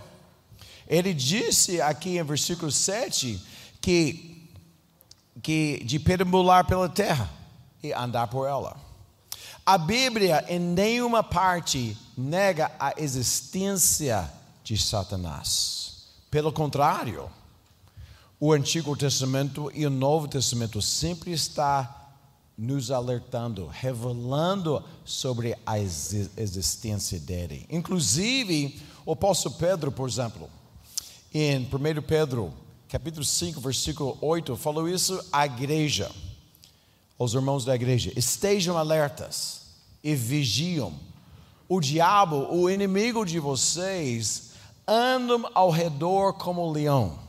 [0.88, 3.42] Ele disse aqui em versículo 7
[3.80, 4.50] que,
[5.42, 7.30] que de perambular pela terra
[7.82, 8.76] e andar por ela.
[9.66, 14.30] A Bíblia em nenhuma parte nega a existência
[14.64, 16.08] de Satanás.
[16.32, 17.30] Pelo contrário,
[18.40, 21.99] o Antigo Testamento e o Novo Testamento sempre está
[22.60, 27.66] nos alertando, revelando sobre a existência dele.
[27.70, 30.50] Inclusive, o apóstolo Pedro, por exemplo,
[31.34, 32.54] em 1 Pedro,
[32.90, 36.12] capítulo 5, versículo 8, falou isso à igreja
[37.18, 39.62] aos irmãos da igreja: estejam alertas
[40.04, 40.94] e vigiam.
[41.68, 44.52] O diabo, o inimigo de vocês,
[44.88, 47.20] andam ao redor como um leão,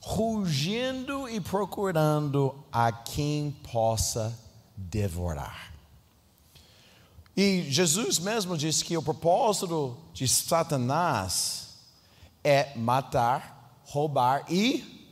[0.00, 4.36] rugindo e procurando a quem possa
[4.88, 5.72] devorar.
[7.36, 11.68] E Jesus mesmo disse que o propósito de Satanás
[12.42, 15.08] é matar, roubar e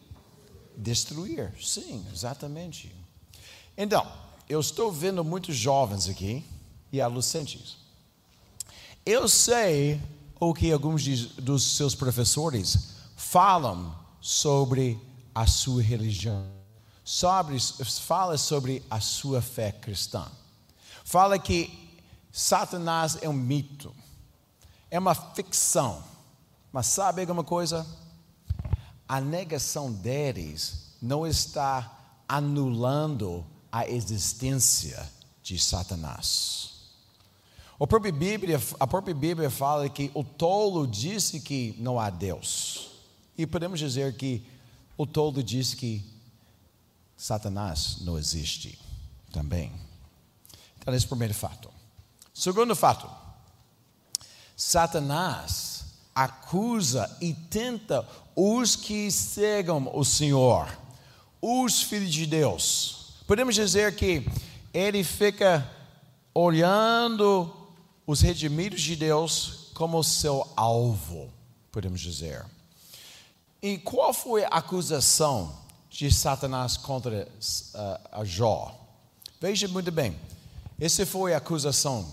[0.76, 1.52] destruir.
[1.62, 2.94] Sim, exatamente.
[3.76, 4.06] Então,
[4.48, 6.44] eu estou vendo muitos jovens aqui
[6.92, 7.76] e adolescentes.
[9.04, 10.00] Eu sei
[10.40, 11.04] o que alguns
[11.36, 14.98] dos seus professores falam sobre
[15.34, 16.57] a sua religião.
[17.10, 20.30] Sobre, fala sobre a sua fé cristã.
[21.02, 21.96] Fala que
[22.30, 23.94] Satanás é um mito,
[24.90, 26.04] é uma ficção.
[26.70, 27.86] Mas sabe alguma coisa?
[29.08, 33.42] A negação deles não está anulando
[33.72, 35.10] a existência
[35.42, 36.72] de Satanás.
[37.80, 42.90] A própria Bíblia, a própria Bíblia fala que o tolo disse que não há Deus.
[43.34, 44.46] E podemos dizer que
[44.94, 46.17] o tolo disse que
[47.18, 48.78] Satanás não existe
[49.30, 49.70] também.
[50.78, 51.70] Então, esse é o primeiro fato.
[52.32, 53.10] Segundo fato,
[54.56, 60.66] Satanás acusa e tenta os que seguem o Senhor,
[61.42, 64.26] os filhos de Deus Podemos dizer que
[64.72, 65.70] ele fica
[66.32, 67.54] olhando
[68.06, 71.30] os redimidos de Deus como seu alvo,
[71.70, 72.42] podemos dizer.
[73.60, 75.54] E qual foi a acusação
[75.90, 77.28] de Satanás contra
[78.16, 78.74] uh, Jó?
[79.40, 80.16] Veja muito bem,
[80.80, 82.06] essa foi a acusação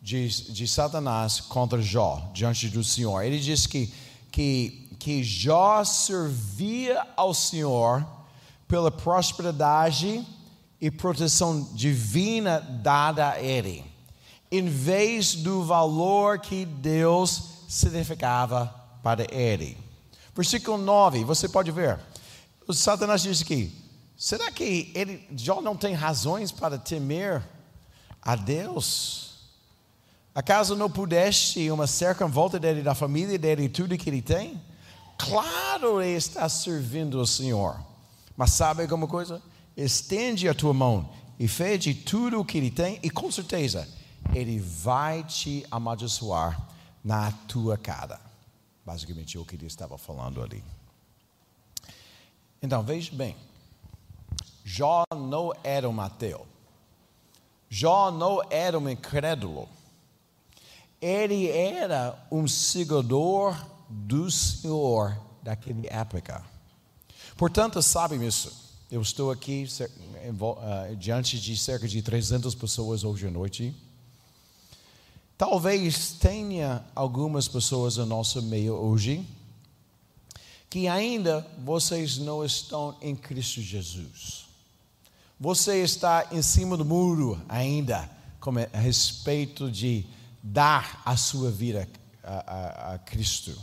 [0.00, 3.22] de, de Satanás contra Jó diante do Senhor.
[3.22, 3.92] Ele disse que,
[4.30, 8.06] que, que Jó servia ao Senhor
[8.68, 10.26] pela prosperidade
[10.80, 13.84] e proteção divina dada a ele,
[14.50, 18.66] em vez do valor que Deus significava
[19.02, 19.78] para ele.
[20.34, 21.98] Versículo 9, você pode ver.
[22.66, 23.72] O Satanás diz aqui:
[24.16, 27.42] será que ele já não tem razões para temer
[28.22, 29.34] a Deus?
[30.34, 34.22] Acaso não pudeste uma cerca em volta dele, da família dele e tudo que ele
[34.22, 34.60] tem?
[35.16, 37.78] Claro, ele está servindo o Senhor.
[38.36, 39.40] Mas sabe alguma coisa?
[39.76, 43.88] Estende a tua mão e fede tudo o que ele tem, e com certeza
[44.32, 46.60] ele vai te amaldiçoar
[47.04, 48.20] na tua cara.
[48.84, 50.62] Basicamente, é o que ele estava falando ali.
[52.64, 53.36] Então, veja bem:
[54.64, 56.46] Jó não era um ateu,
[57.68, 59.68] Jó não era um incrédulo,
[60.98, 63.54] ele era um seguidor
[63.86, 66.42] do Senhor daquela época.
[67.36, 68.50] Portanto, sabem isso.
[68.90, 69.68] Eu estou aqui
[70.30, 73.76] uh, diante de cerca de 300 pessoas hoje à noite.
[75.36, 79.22] Talvez tenha algumas pessoas no nosso meio hoje
[80.74, 84.44] que ainda vocês não estão em Cristo Jesus.
[85.38, 88.10] Você está em cima do muro ainda
[88.72, 90.04] a respeito de
[90.42, 91.88] dar a sua vida
[92.24, 93.56] a, a, a Cristo,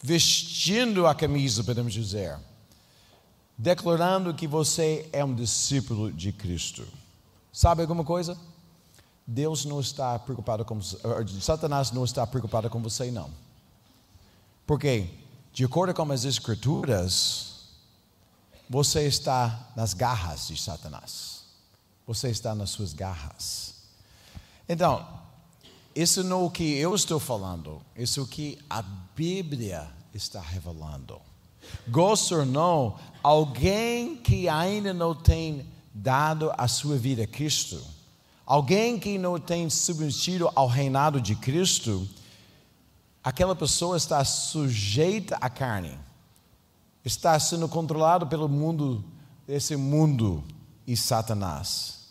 [0.00, 2.38] vestindo a camisa, podemos dizer
[3.58, 6.86] declarando que você é um discípulo de Cristo.
[7.52, 8.38] Sabe alguma coisa?
[9.26, 13.28] Deus não está preocupado com Satanás não está preocupado com você não.
[14.64, 15.23] Porque
[15.54, 17.52] de acordo com as escrituras,
[18.68, 21.44] você está nas garras de Satanás.
[22.04, 23.74] Você está nas suas garras.
[24.68, 25.06] Então,
[25.94, 30.40] isso não é o que eu estou falando, isso é o que a Bíblia está
[30.40, 31.20] revelando.
[31.86, 37.80] Gosto ou não, alguém que ainda não tem dado a sua vida a Cristo,
[38.44, 42.08] alguém que não tem submetido ao reinado de Cristo,
[43.24, 45.98] aquela pessoa está sujeita à carne,
[47.02, 49.02] está sendo controlado pelo mundo,
[49.48, 50.44] esse mundo
[50.86, 52.04] e Satanás.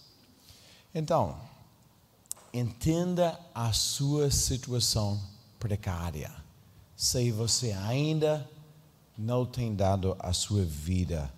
[0.94, 1.38] Então,
[2.52, 5.22] entenda a sua situação
[5.60, 6.32] precária.
[6.96, 8.50] Se você ainda
[9.18, 11.32] não tem dado a sua vida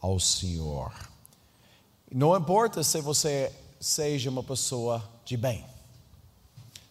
[0.00, 0.92] ao Senhor.
[2.10, 5.64] Não importa se você seja uma pessoa de bem.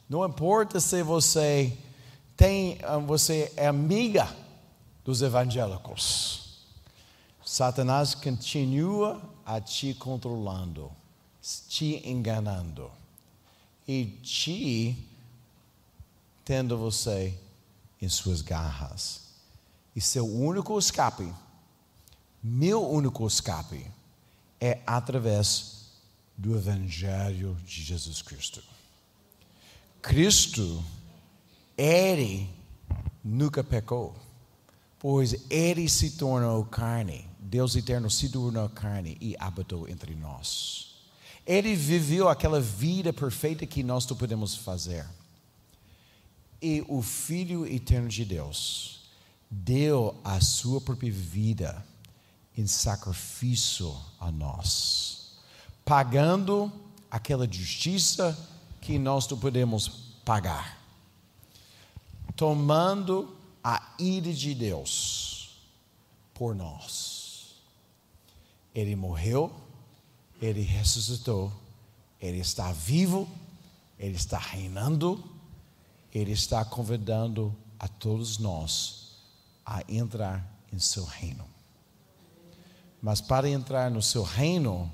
[0.07, 1.75] Não importa se você
[2.39, 4.33] tem, ah, você é amiga
[5.03, 6.63] dos evangélicos.
[7.43, 10.89] Satanás continua a te controlando,
[11.67, 12.89] te enganando
[13.85, 14.95] e te
[16.45, 17.37] tendo você
[18.01, 19.23] em suas garras.
[19.93, 21.29] E seu único escape,
[22.41, 23.85] meu único escape,
[24.61, 25.89] é através
[26.37, 28.63] do Evangelho de Jesus Cristo.
[30.01, 30.81] Cristo,
[31.79, 32.49] Ele
[33.23, 34.13] nunca pecou,
[34.99, 40.89] pois Ele se tornou carne, Deus eterno se tornou carne e habitou entre nós.
[41.47, 45.07] Ele viveu aquela vida perfeita que nós não podemos fazer.
[46.61, 49.09] E o Filho eterno de Deus
[49.49, 51.81] deu a sua própria vida
[52.57, 55.31] em sacrifício a nós,
[55.85, 56.69] pagando
[57.09, 58.37] aquela justiça
[58.81, 59.87] que nós não podemos
[60.25, 60.78] pagar,
[62.39, 65.61] tomando a ira de Deus
[66.33, 67.55] por nós.
[68.73, 69.53] Ele morreu
[70.41, 71.51] ele ressuscitou,
[72.19, 73.27] ele está vivo,
[73.97, 75.23] ele está reinando,
[76.13, 79.17] ele está convidando a todos nós
[79.65, 81.45] a entrar em seu reino.
[83.01, 84.91] Mas para entrar no seu reino,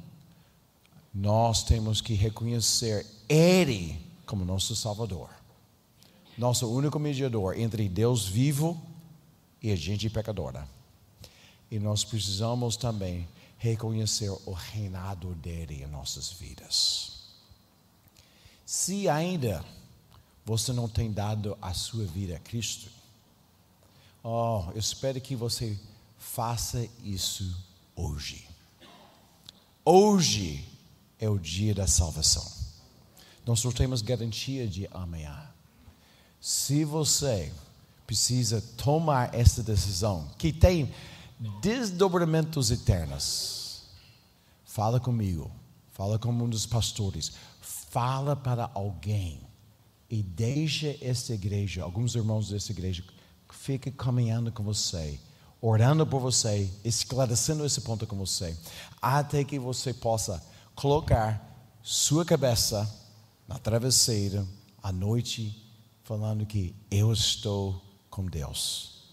[1.14, 5.30] nós temos que reconhecer Ele como nosso Salvador,
[6.38, 8.82] nosso único mediador entre Deus vivo
[9.62, 10.68] e a gente pecadora.
[11.72, 17.14] E nós precisamos também reconhecer o reinado dele em nossas vidas.
[18.66, 19.64] Se ainda
[20.46, 22.90] você não tem dado a sua vida a Cristo,
[24.24, 25.78] oh, eu espero que você
[26.18, 27.56] faça isso
[27.96, 28.48] hoje.
[29.84, 30.68] Hoje
[31.20, 32.46] é o dia da salvação.
[33.46, 35.45] Nós não temos garantia de amanhã.
[36.48, 37.52] Se você
[38.06, 40.94] precisa tomar essa decisão, que tem
[41.60, 43.82] desdobramentos eternos.
[44.64, 45.50] Fala comigo,
[45.92, 49.42] fala com um dos pastores, fala para alguém
[50.08, 53.04] e deixa esta igreja, alguns irmãos dessa igreja,
[53.50, 55.20] fique caminhando com você,
[55.60, 58.56] orando por você, esclarecendo esse ponto com você,
[59.02, 60.44] até que você possa
[60.76, 61.44] colocar
[61.82, 62.88] sua cabeça
[63.48, 64.46] na travesseira
[64.84, 65.65] à noite,
[66.06, 69.06] falando que eu estou com Deus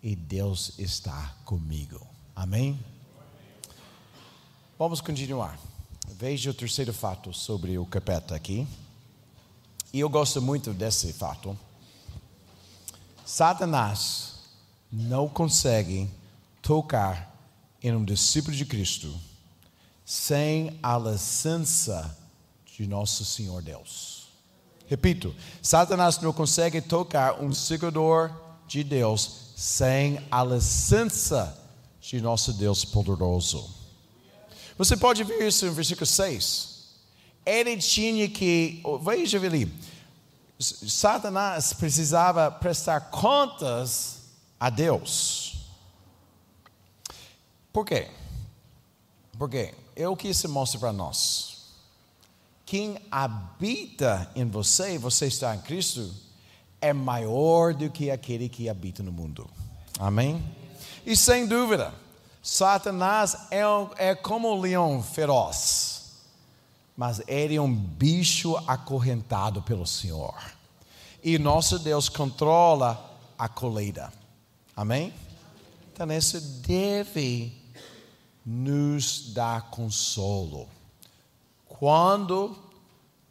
[0.00, 2.06] e Deus está comigo.
[2.36, 2.78] Amém?
[4.78, 5.58] Vamos continuar.
[6.08, 8.64] Veja o terceiro fato sobre o capeta aqui.
[9.92, 11.58] E eu gosto muito desse fato.
[13.26, 14.34] Satanás
[14.90, 16.08] não consegue
[16.62, 17.36] tocar
[17.82, 19.12] em um discípulo de Cristo
[20.04, 22.16] sem a licença
[22.76, 24.09] de nosso Senhor Deus.
[24.90, 28.32] Repito, Satanás não consegue tocar um seguidor
[28.66, 31.56] de Deus sem a licença
[32.00, 33.72] de nosso Deus poderoso.
[34.76, 36.88] Você pode ver isso no versículo 6.
[37.46, 39.72] Ele tinha que, veja ali,
[40.58, 44.22] Satanás precisava prestar contas
[44.58, 45.68] a Deus.
[47.72, 48.10] Por quê?
[49.38, 51.49] Porque é o que isso mostra para nós.
[52.70, 56.08] Quem habita em você, você está em Cristo,
[56.80, 59.50] é maior do que aquele que habita no mundo.
[59.98, 60.40] Amém?
[61.04, 61.92] E sem dúvida,
[62.40, 63.62] Satanás é,
[63.96, 66.12] é como um leão feroz,
[66.96, 70.40] mas ele é um bicho acorrentado pelo Senhor.
[71.24, 74.12] E nosso Deus controla a colheita.
[74.76, 75.12] Amém?
[75.92, 77.52] Então, isso deve
[78.46, 80.68] nos dar consolo.
[81.80, 82.54] Quando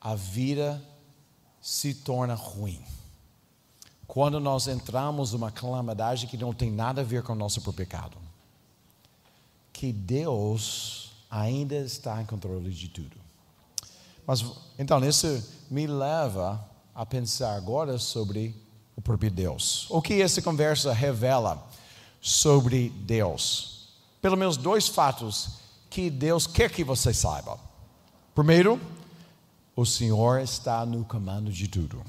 [0.02, 0.84] a vida
[1.62, 2.84] se torna ruim.
[4.08, 8.18] Quando nós entramos numa calamidade que não tem nada a ver com o nosso pecado.
[9.72, 13.18] Que Deus ainda está em controle de tudo.
[14.26, 14.44] Mas
[14.80, 15.28] então isso
[15.70, 18.56] me leva a pensar agora sobre
[18.96, 19.86] o próprio Deus.
[19.92, 21.70] O que essa conversa revela
[22.20, 23.90] sobre Deus?
[24.20, 27.69] Pelo menos dois fatos que Deus quer que você saiba.
[28.40, 28.80] Primeiro,
[29.76, 32.02] o Senhor está no comando de tudo.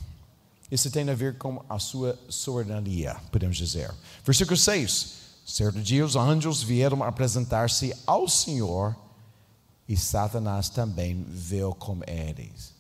[0.70, 3.93] Isso tem a ver com a sua soberania, podemos dizer.
[4.24, 5.14] Versículo 6.
[5.45, 8.95] Certo dia os anjos vieram apresentar-se ao Senhor
[9.89, 12.72] e Satanás também veio com eles.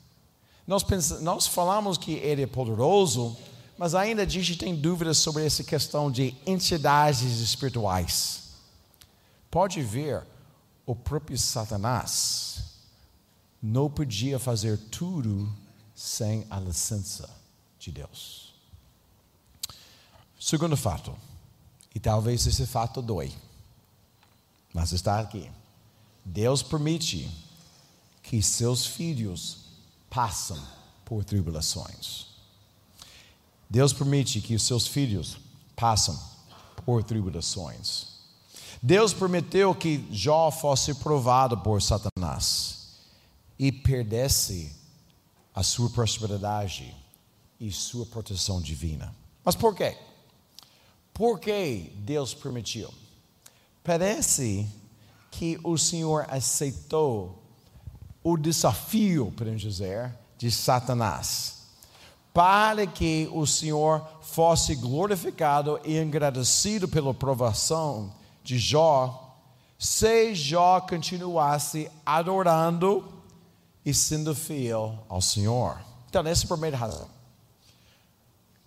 [0.64, 3.36] Nós, pensamos, nós falamos que ele é poderoso,
[3.76, 8.44] mas ainda a gente tem dúvidas sobre essa questão de entidades espirituais.
[9.50, 10.22] Pode ver,
[10.86, 12.69] o próprio Satanás
[13.62, 15.52] não podia fazer tudo
[15.94, 17.28] sem a licença
[17.78, 18.54] de Deus.
[20.38, 21.14] Segundo fato,
[21.94, 23.32] e talvez esse fato doe,
[24.72, 25.50] mas está aqui.
[26.24, 27.30] Deus permite
[28.22, 29.58] que seus filhos
[30.08, 30.58] passam
[31.04, 32.26] por tribulações.
[33.68, 35.38] Deus permite que seus filhos
[35.76, 36.16] passem
[36.84, 38.06] por tribulações.
[38.82, 42.79] Deus permitiu que Jó fosse provado por Satanás
[43.60, 44.74] e perdesse
[45.54, 46.96] a sua prosperidade
[47.60, 49.14] e sua proteção divina.
[49.44, 49.98] Mas por quê?
[51.12, 52.88] Por que Deus permitiu?
[53.84, 54.66] Parece
[55.30, 57.42] que o Senhor aceitou
[58.24, 61.66] o desafio, podemos dizer, de Satanás,
[62.32, 68.10] para que o Senhor fosse glorificado e agradecido pela provação
[68.42, 69.36] de Jó,
[69.78, 73.19] se Jó continuasse adorando
[73.84, 75.80] e sendo fiel ao Senhor.
[76.08, 77.08] Então, essa é a primeira razão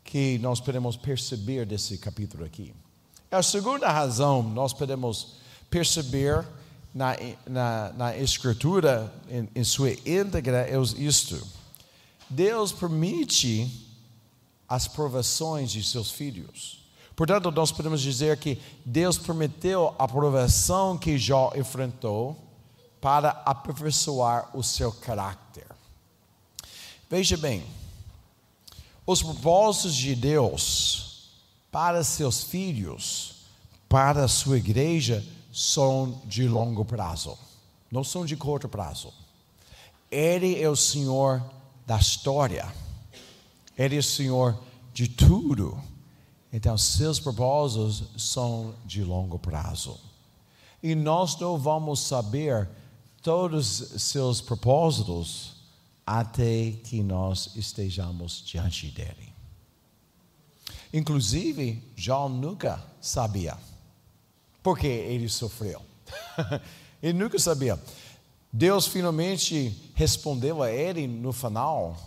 [0.04, 2.74] que nós podemos perceber desse capítulo aqui.
[3.32, 5.38] A segunda razão nós podemos
[5.70, 6.46] perceber
[6.94, 7.16] na,
[7.48, 11.42] na, na Escritura, em, em sua íntegra, é isto:
[12.30, 13.90] Deus permite
[14.70, 16.84] as provações de seus filhos.
[17.16, 22.38] Portanto, nós podemos dizer que Deus permitiu a provação que Jó enfrentou
[23.04, 25.68] para aperfeiçoar o seu caráter.
[27.10, 27.62] Veja bem,
[29.06, 31.28] os propósitos de Deus
[31.70, 33.42] para seus filhos,
[33.90, 37.38] para a sua igreja, são de longo prazo,
[37.92, 39.14] não são de curto prazo.
[40.10, 41.44] Ele é o Senhor
[41.86, 42.74] da história,
[43.78, 44.58] Ele é o Senhor
[44.94, 45.78] de tudo.
[46.54, 50.00] Então, seus propósitos são de longo prazo.
[50.82, 52.70] E nós não vamos saber
[53.24, 55.56] todos os seus propósitos
[56.06, 59.34] até que nós estejamos diante dele.
[60.94, 63.58] Inclusive, João nunca sabia
[64.62, 65.82] porque ele sofreu.
[67.02, 67.82] ele nunca sabia.
[68.52, 71.98] Deus finalmente respondeu a ele no final,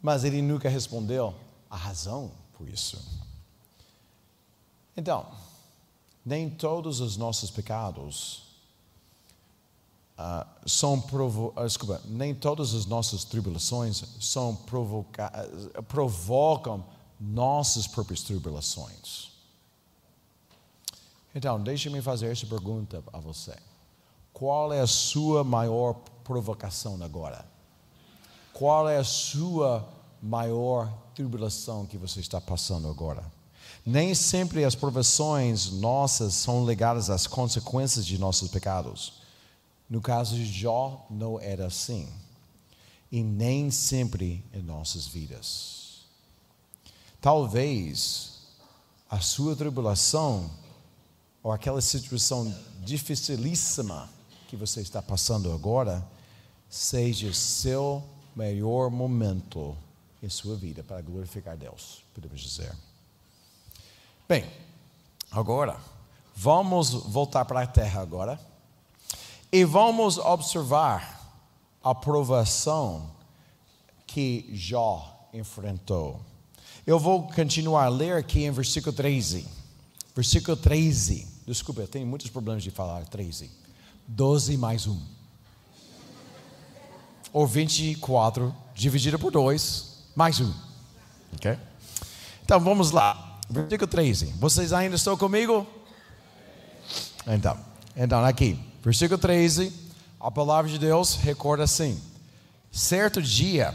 [0.00, 1.34] mas ele nunca respondeu
[1.68, 3.02] a razão por isso.
[4.96, 5.26] Então,
[6.24, 8.43] nem todos os nossos pecados
[10.18, 16.84] uh, são provo uh, desculpa, nem todas as nossas tribulações são uh, provocam
[17.20, 19.32] nossas próprias tribulações.
[21.34, 23.56] Então, deixe-me fazer essa pergunta a você.
[24.32, 27.44] Qual é a sua maior provocação agora?
[28.52, 29.88] Qual é a sua
[30.22, 33.24] maior tribulação que você está passando agora?
[33.84, 39.23] Nem sempre as provações nossas são ligadas às consequências de nossos pecados.
[39.88, 42.08] No caso de Jó, não era assim.
[43.10, 46.06] E nem sempre em nossas vidas.
[47.20, 48.34] Talvez
[49.08, 50.50] a sua tribulação
[51.42, 54.08] ou aquela situação dificilíssima
[54.48, 56.06] que você está passando agora,
[56.68, 58.02] seja seu
[58.34, 59.76] melhor momento
[60.22, 62.74] em sua vida para glorificar Deus, podemos dizer.
[64.26, 64.50] Bem,
[65.30, 65.78] agora,
[66.34, 68.40] vamos voltar para a terra agora
[69.54, 71.32] e vamos observar
[71.80, 73.08] a provação
[74.04, 76.20] que Jó enfrentou.
[76.84, 79.46] Eu vou continuar a ler aqui em versículo 13.
[80.12, 81.28] Versículo 13.
[81.46, 83.48] Desculpa, eu tenho muitos problemas de falar 13.
[84.08, 85.00] 12 mais 1.
[87.32, 90.52] Ou 24 dividido por 2 mais 1.
[91.36, 91.56] Ok?
[92.44, 93.38] Então vamos lá.
[93.48, 94.34] Versículo 13.
[94.40, 95.64] Vocês ainda estão comigo?
[97.24, 97.56] Então,
[97.96, 99.72] então aqui, versículo 13,
[100.20, 101.98] a palavra de Deus recorda assim:
[102.70, 103.74] Certo dia,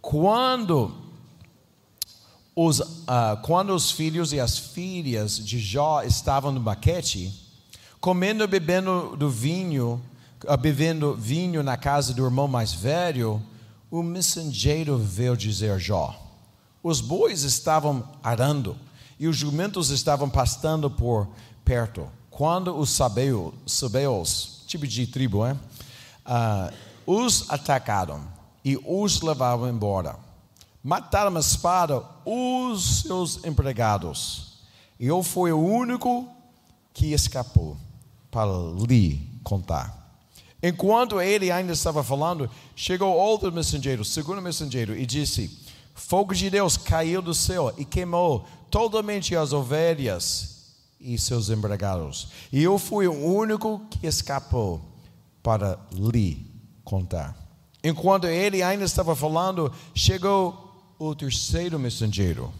[0.00, 0.94] quando
[2.56, 7.32] os, uh, quando os filhos e as filhas de Jó estavam no baquete,
[8.00, 10.00] comendo e bebendo do vinho,
[10.44, 13.42] uh, bebendo vinho na casa do irmão mais velho,
[13.90, 16.18] o mensageiro veio dizer a Jó:
[16.82, 18.76] Os bois estavam arando
[19.20, 21.28] e os jumentos estavam pastando por
[21.64, 22.08] perto.
[22.32, 25.52] Quando os sabeus, tipo de tribo, é?
[25.52, 26.72] Uh,
[27.06, 28.26] os atacaram
[28.64, 30.16] e os levavam embora.
[30.82, 34.54] Mataram a espada os seus empregados.
[34.98, 36.26] E eu fui o único
[36.94, 37.76] que escapou
[38.30, 38.50] para
[38.88, 40.16] lhe contar.
[40.62, 45.60] Enquanto ele ainda estava falando, chegou outro mensageiro, segundo mensageiro, e disse:
[45.94, 50.51] Fogo de Deus caiu do céu e queimou totalmente as ovelhas
[51.02, 52.28] e seus empregados.
[52.52, 54.80] E eu fui o único que escapou
[55.42, 56.50] para lhe
[56.84, 57.36] contar.
[57.82, 62.52] Enquanto ele ainda estava falando, chegou o terceiro mensageiro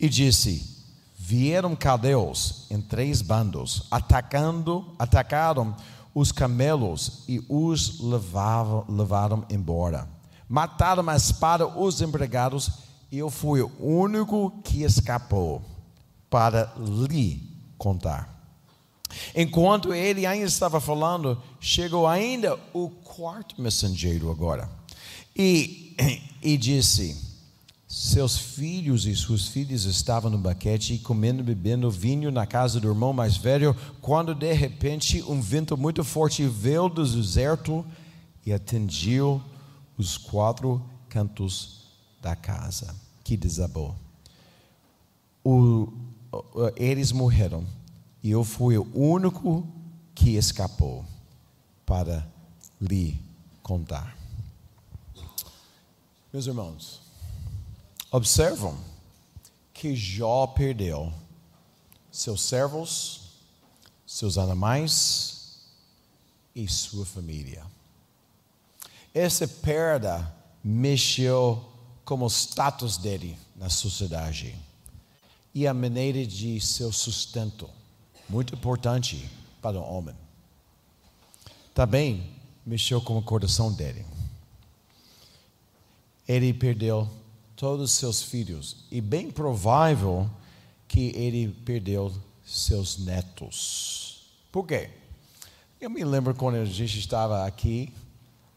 [0.00, 0.84] e disse:
[1.18, 5.76] Vieram cadeus em três bandos, atacando, atacaram
[6.14, 10.08] os camelos e os levavam, levaram embora.
[10.48, 12.70] Mataram a espada os empregados
[13.10, 15.71] e eu fui o único que escapou
[16.32, 18.32] para lhe contar.
[19.36, 24.66] Enquanto ele ainda estava falando, chegou ainda o quarto mensageiro agora.
[25.36, 25.94] E,
[26.42, 27.14] e disse:
[27.86, 32.88] Seus filhos e suas filhas estavam no baquete comendo e bebendo vinho na casa do
[32.88, 37.84] irmão mais velho, quando de repente um vento muito forte veio do deserto
[38.46, 39.42] e atingiu
[39.98, 41.82] os quatro cantos
[42.22, 43.94] da casa, que desabou.
[45.44, 45.92] O,
[46.76, 47.66] eles morreram
[48.22, 49.66] e eu fui o único
[50.14, 51.04] que escapou
[51.84, 52.26] para
[52.80, 53.20] lhe
[53.62, 54.16] contar.
[56.32, 57.00] Meus irmãos,
[58.10, 58.78] observam
[59.74, 61.12] que Jó perdeu
[62.10, 63.32] seus servos,
[64.06, 65.58] seus animais
[66.54, 67.64] e sua família.
[69.14, 71.70] Essa perda mexeu
[72.04, 74.56] com o status dele na sociedade
[75.54, 77.68] e a maneira de seu sustento
[78.28, 79.28] muito importante
[79.60, 80.14] para o homem.
[81.74, 82.30] Também
[82.64, 84.04] mexeu com o coração dele.
[86.26, 87.08] Ele perdeu
[87.56, 90.30] todos os seus filhos e bem provável
[90.88, 92.12] que ele perdeu
[92.44, 94.26] seus netos.
[94.50, 94.90] Por quê?
[95.80, 97.92] Eu me lembro quando a gente estava aqui,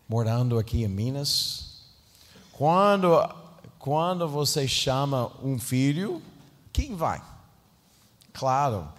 [0.07, 1.81] morando aqui em Minas,
[2.51, 3.09] quando
[3.79, 6.19] quando você chama um filho,
[6.75, 7.23] quem vai?
[8.33, 8.91] Claro,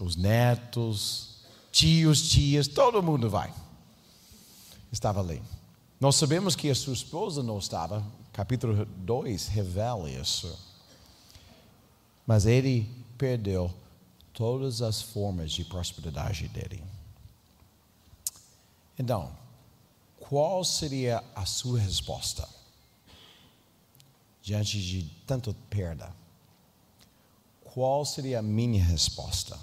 [0.00, 3.52] os netos, tios, tias, todo mundo vai.
[4.90, 5.42] Estava ali.
[6.00, 10.58] Nós sabemos que a sua esposa não estava, capítulo 2 revela isso.
[12.26, 13.70] Mas ele perdeu
[14.32, 16.82] todas as formas de prosperidade dele.
[18.98, 19.30] Então,
[20.18, 22.48] qual seria a sua resposta
[24.40, 26.16] diante de tanta perda?
[27.78, 29.56] Qual seria a minha resposta?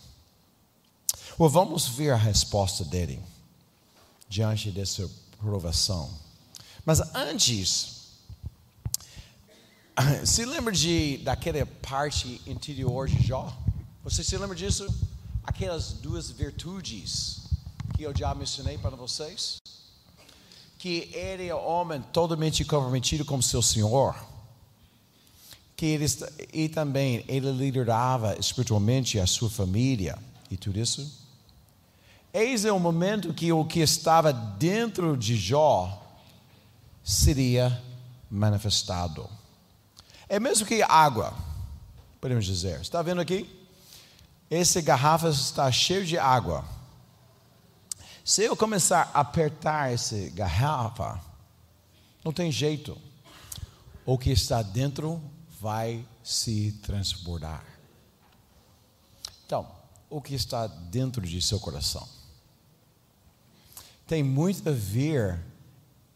[1.37, 3.21] Well, vamos ver a resposta dele
[4.29, 6.09] diante dessa provação.
[6.85, 8.13] Mas antes,
[10.23, 13.53] se lembra de daquela parte interior de Jó?
[14.05, 14.87] Você se lembra disso?
[15.43, 17.41] Aquelas duas virtudes
[17.97, 19.57] que eu já mencionei para vocês?
[20.77, 24.15] Que ele é homem totalmente comprometido com seu Senhor
[25.75, 26.05] que ele,
[26.53, 30.17] e também ele liderava espiritualmente a sua família
[30.49, 31.25] e tudo isso.
[32.33, 36.01] Eis é o momento que o que estava dentro de Jó
[37.03, 37.81] seria
[38.29, 39.29] manifestado.
[40.27, 41.33] É mesmo que água,
[42.19, 42.81] podemos dizer.
[42.81, 43.47] Está vendo aqui?
[44.49, 46.65] Essa garrafa está cheia de água.
[48.23, 51.21] Se eu começar a apertar essa garrafa,
[52.23, 52.97] não tem jeito.
[54.05, 55.21] O que está dentro
[55.65, 57.65] vai se transbordar.
[59.47, 59.67] Então,
[60.07, 62.07] o que está dentro de seu coração?
[64.05, 65.43] Tem muito a ver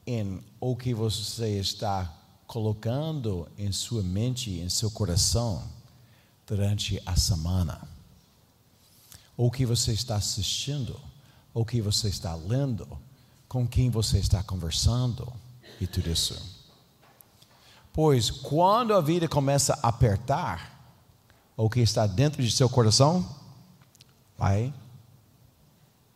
[0.06, 5.68] em o que você está colocando em sua mente, em seu coração
[6.46, 7.82] durante a semana.
[9.36, 11.02] O que você está assistindo,
[11.56, 12.88] o que você está lendo,
[13.48, 15.28] com quem você está conversando
[15.82, 16.59] e tudo isso.
[17.94, 20.80] Pois quando a vida começa a apertar,
[21.58, 23.28] o que está dentro de seu coração
[24.38, 24.74] vai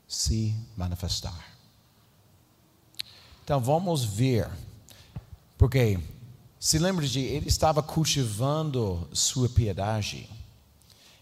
[0.07, 1.53] se manifestar.
[3.43, 4.49] Então vamos ver.
[5.57, 5.99] Porque
[6.59, 10.29] se lembre de ele estava cultivando sua piedade.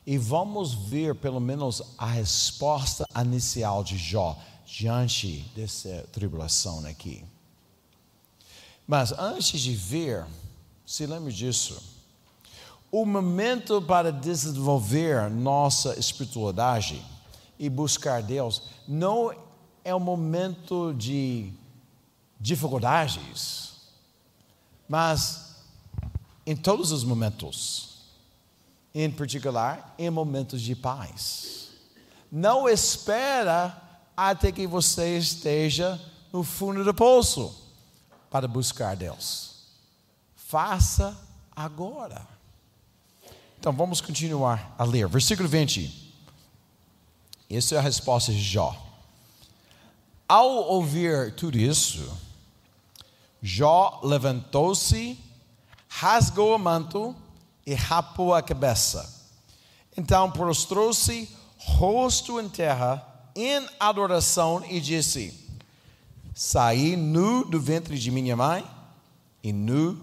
[0.06, 7.24] E vamos ver pelo menos a resposta inicial de Jó diante dessa tribulação aqui.
[8.92, 10.26] Mas antes de ver,
[10.86, 11.82] se lembre disso.
[12.92, 17.02] O momento para desenvolver nossa espiritualidade
[17.58, 19.34] e buscar Deus não
[19.86, 21.54] é um momento de
[22.38, 23.76] dificuldades,
[24.90, 25.56] mas
[26.46, 28.10] em todos os momentos,
[28.94, 31.70] em particular em momentos de paz.
[32.30, 33.82] Não espera
[34.18, 35.98] até que você esteja
[36.34, 37.61] no fundo do poço
[38.32, 39.52] para buscar Deus.
[40.36, 41.16] Faça
[41.54, 42.26] agora.
[43.60, 45.08] Então vamos continuar a ler.
[45.08, 46.14] Versículo 20.
[47.50, 48.76] Essa é a resposta de Jó.
[50.28, 52.10] Ao ouvir tudo isso,
[53.42, 55.20] Jó levantou-se,
[55.90, 57.14] rasgou o manto
[57.66, 59.30] e rapou a cabeça.
[59.98, 63.06] Então prostrou-se, rosto em terra,
[63.36, 65.41] em adoração, e disse:
[66.34, 68.66] Saí nu do ventre de minha mãe,
[69.44, 69.98] e nu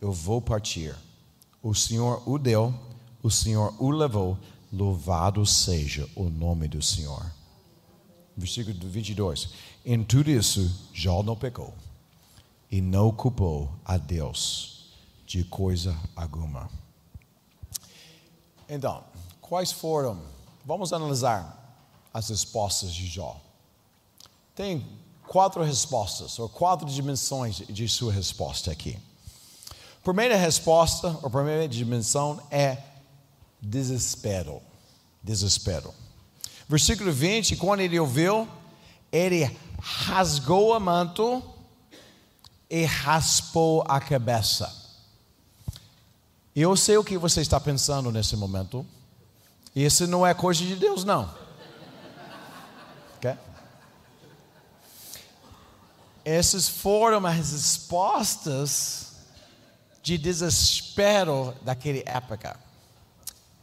[0.00, 0.94] eu vou partir.
[1.62, 2.74] O Senhor o deu,
[3.22, 4.38] o Senhor o levou,
[4.72, 7.24] louvado seja o nome do Senhor.
[8.36, 9.50] Versículo 22.
[9.84, 11.74] Em tudo isso, Jó não pecou
[12.70, 14.94] e não culpou a Deus
[15.26, 16.70] de coisa alguma.
[18.68, 19.04] Então,
[19.40, 20.22] quais foram?
[20.64, 21.56] Vamos analisar
[22.12, 23.40] as respostas de Jó.
[24.54, 24.86] Tem
[25.30, 28.98] quatro respostas, ou quatro dimensões de sua resposta aqui.
[30.02, 32.78] Primeira resposta, ou primeira dimensão é
[33.62, 34.60] desespero.
[35.22, 35.94] Desespero.
[36.68, 38.48] Versículo 20, quando ele ouviu,
[39.12, 41.40] ele rasgou a manto
[42.68, 44.68] e raspou a cabeça.
[46.56, 48.84] Eu sei o que você está pensando nesse momento.
[49.76, 51.32] Isso não é coisa de Deus, não.
[56.24, 59.12] Essas foram as respostas
[60.02, 62.58] de desespero daquela época.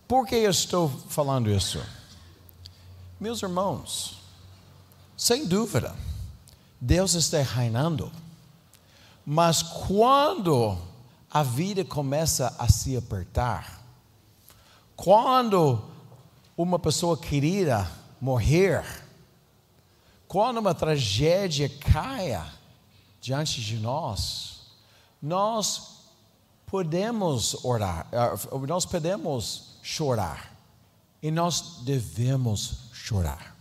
[0.08, 1.84] Por que eu estou falando isso?
[3.20, 4.20] Meus irmãos,
[5.18, 5.96] sem dúvida,
[6.80, 8.12] Deus está reinando.
[9.26, 10.78] Mas quando
[11.30, 13.82] a vida começa a se apertar,
[14.96, 15.84] quando
[16.56, 17.90] uma pessoa querida
[18.22, 18.84] morrer,
[20.28, 22.46] quando uma tragédia caia
[23.22, 24.62] diante de nós,
[25.22, 25.98] nós
[26.66, 30.56] podemos orar, eh, nós podemos chorar
[31.22, 33.56] e nós devemos chorar.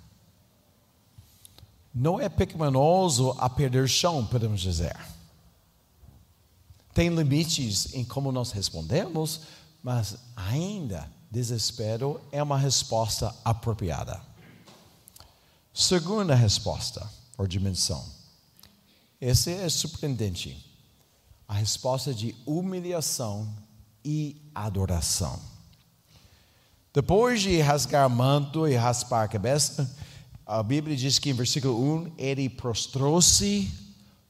[1.95, 4.97] Não é pecaminoso a perder chão, podemos dizer
[6.97, 9.43] tem limites em como nós respondemos,
[9.83, 14.19] mas ainda desespero é uma resposta apropriada.
[15.79, 17.07] Segunda resposta,
[17.37, 18.03] ou dimensão.
[19.21, 20.57] Essa é surpreendente.
[21.47, 23.47] A resposta de humilhação
[24.03, 25.39] e adoração.
[26.95, 29.95] Depois de rasgar manto e raspar a cabeça,
[30.47, 33.71] a Bíblia diz que em versículo 1, ele prostrou-se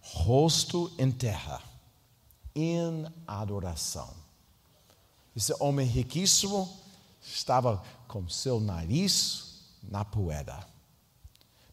[0.00, 1.62] rosto em terra
[2.56, 4.12] em adoração.
[5.36, 6.68] Esse homem riquíssimo
[7.22, 10.74] estava com seu nariz na poeira,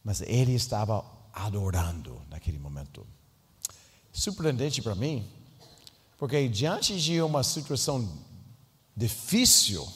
[0.04, 3.06] mas ele estava adorando naquele momento.
[4.12, 5.28] Surpreendente para mim,
[6.18, 8.08] porque diante de uma situação
[8.96, 9.88] difícil,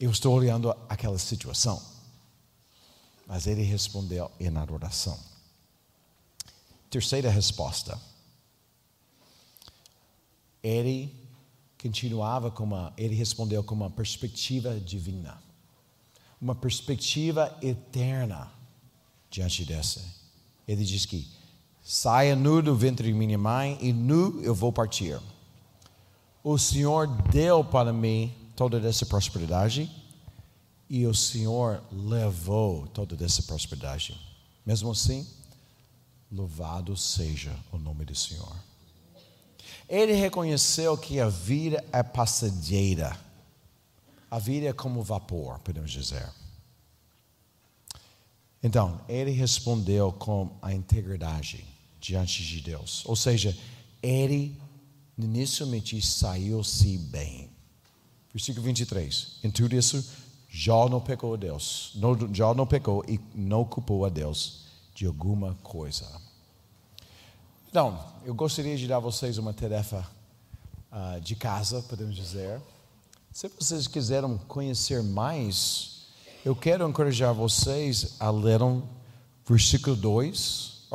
[0.00, 1.82] eu estou olhando aquela situação,
[3.26, 5.18] mas ele respondeu em adoração.
[6.90, 8.00] Terceira resposta
[10.62, 11.12] ele
[11.80, 15.42] continuava com uma, ele respondeu com uma perspectiva divina,
[16.40, 18.50] uma perspectiva eterna
[19.32, 20.00] diante dessa.
[20.68, 21.26] Ele diz que
[21.82, 25.18] saia nu do ventre de minha mãe e nu eu vou partir.
[26.44, 29.90] O Senhor deu para mim toda essa prosperidade
[30.88, 34.20] e o Senhor levou toda essa prosperidade.
[34.64, 35.26] Mesmo assim,
[36.30, 38.54] louvado seja o nome do Senhor.
[39.88, 43.18] Ele reconheceu que a vida é passageira.
[44.30, 46.28] A vida é como vapor, podemos dizer.
[48.62, 51.64] Então, ele respondeu com a integridade
[52.00, 53.02] diante de Deus.
[53.06, 53.56] Ou seja,
[54.02, 54.56] ele
[55.18, 57.50] inicialmente saiu-se bem.
[58.32, 59.38] Versículo 23.
[59.42, 60.04] Em tudo isso,
[60.48, 61.96] Jó não pecou a Deus.
[62.32, 66.06] Jó não pecou e não culpou a Deus de alguma coisa.
[67.68, 70.06] Então, eu gostaria de dar a vocês uma tarefa
[70.92, 72.60] uh, de casa, podemos dizer.
[73.32, 75.91] Se vocês quiserem conhecer mais,
[76.44, 78.82] eu quero encorajar vocês a ler um
[79.46, 80.88] versículo 2,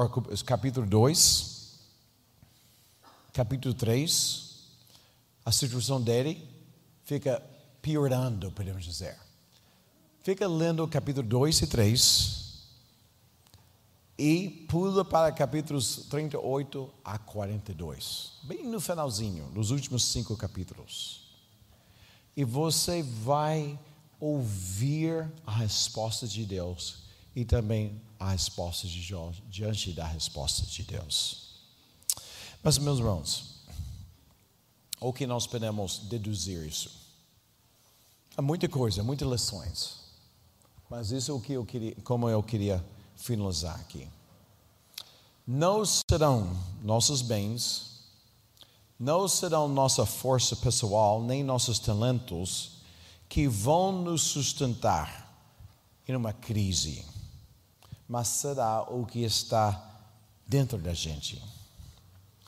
[0.45, 1.79] capítulo 2,
[3.31, 4.57] capítulo 3.
[5.45, 6.45] A situação dele
[7.05, 7.41] fica
[7.81, 9.17] piorando, podemos dizer.
[10.21, 12.47] Fica lendo capítulo 2 e 3
[14.19, 21.21] e pula para capítulos 38 a 42, bem no finalzinho, nos últimos cinco capítulos.
[22.35, 23.79] E você vai
[24.19, 27.03] ouvir a resposta de Deus
[27.35, 31.47] e também a resposta de Jó diante da resposta de Deus.
[32.63, 33.57] Mas, meus irmãos,
[34.99, 36.91] o que nós podemos deduzir isso?
[38.35, 39.99] Há muita coisa, muitas lições.
[40.89, 42.83] Mas isso é o que eu queria, como eu queria
[43.15, 44.07] finalizar aqui.
[45.45, 48.01] Não serão nossos bens,
[48.99, 52.76] não serão nossa força pessoal, nem nossos talentos
[53.29, 55.25] que vão nos sustentar
[56.07, 57.03] em uma crise,
[58.07, 60.01] mas será o que está
[60.47, 61.41] dentro da gente.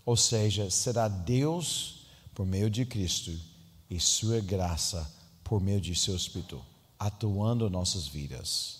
[0.06, 3.38] Ou seja, será Deus por meio de Cristo
[3.90, 5.12] e Sua graça
[5.44, 6.64] por meio de Seu Espírito
[6.98, 8.80] atuando em nossas vidas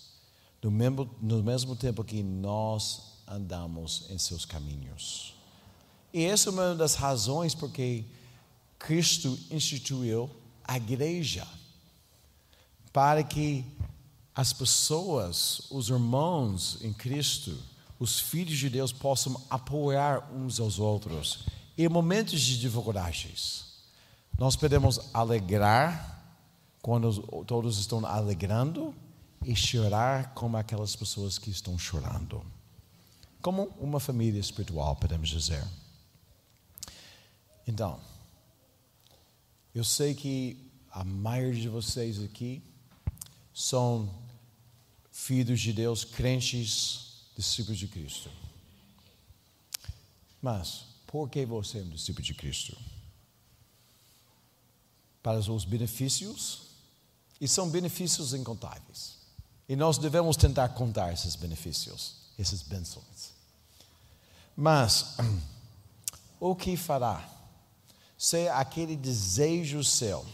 [0.62, 5.34] no mesmo, no mesmo tempo que nós andamos em seus caminhos.
[6.12, 8.04] E essa é uma das razões porque
[8.78, 10.30] Cristo instituiu
[10.64, 11.46] a igreja
[12.92, 13.64] para que
[14.34, 17.56] as pessoas, os irmãos em Cristo,
[17.98, 21.44] os filhos de Deus possam apoiar uns aos outros
[21.76, 23.66] em momentos de dificuldades.
[24.38, 26.18] Nós podemos alegrar
[26.80, 28.94] quando todos estão alegrando
[29.44, 32.42] e chorar como aquelas pessoas que estão chorando.
[33.42, 35.62] Como uma família espiritual, podemos dizer.
[37.66, 38.00] Então,
[39.74, 42.62] eu sei que a maioria de vocês aqui
[43.54, 44.12] são
[45.10, 48.30] filhos de Deus, crentes, discípulos de Cristo.
[50.40, 52.76] Mas, por que você é um discípulo de Cristo?
[55.22, 56.70] Para os benefícios,
[57.40, 59.18] e são benefícios incontáveis.
[59.68, 63.32] E nós devemos tentar contar esses benefícios, essas bênçãos.
[64.56, 65.16] Mas,
[66.40, 67.28] o que fará
[68.16, 70.26] se aquele desejo seu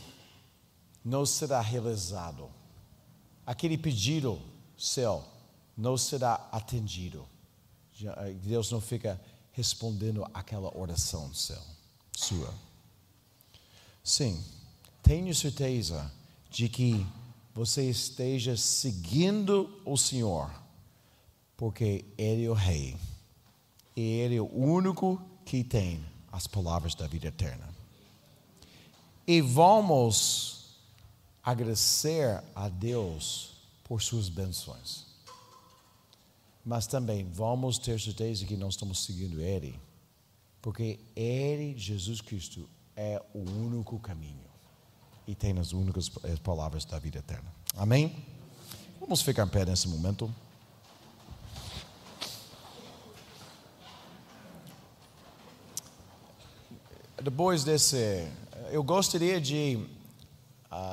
[1.04, 2.55] não será realizado?
[3.46, 4.42] Aquele pedido
[4.76, 5.24] seu
[5.76, 7.24] não será atendido?
[8.02, 9.20] Eh, Deus não fica
[9.52, 11.60] respondendo aquela oração seu,
[12.12, 12.52] sua.
[14.02, 14.42] Sim,
[15.02, 16.12] tenho certeza
[16.50, 17.06] de que
[17.54, 20.50] você esteja seguindo o Senhor,
[21.56, 22.96] porque Ele é o Rei,
[23.94, 27.66] e Ele é o único que tem as palavras da vida eterna.
[29.26, 30.55] E vamos
[31.46, 33.52] agradecer a Deus
[33.84, 35.06] por suas bênçãos.
[36.64, 39.78] Mas também vamos ter certeza que nós estamos seguindo Ele,
[40.60, 44.44] porque Ele, Jesus Cristo, é o único caminho
[45.24, 46.08] e tem as únicas
[46.42, 47.54] palavras da vida eterna.
[47.76, 48.24] Amém?
[48.98, 50.34] Vamos ficar em pé nesse momento.
[57.22, 58.28] Depois desse,
[58.72, 59.95] eu gostaria de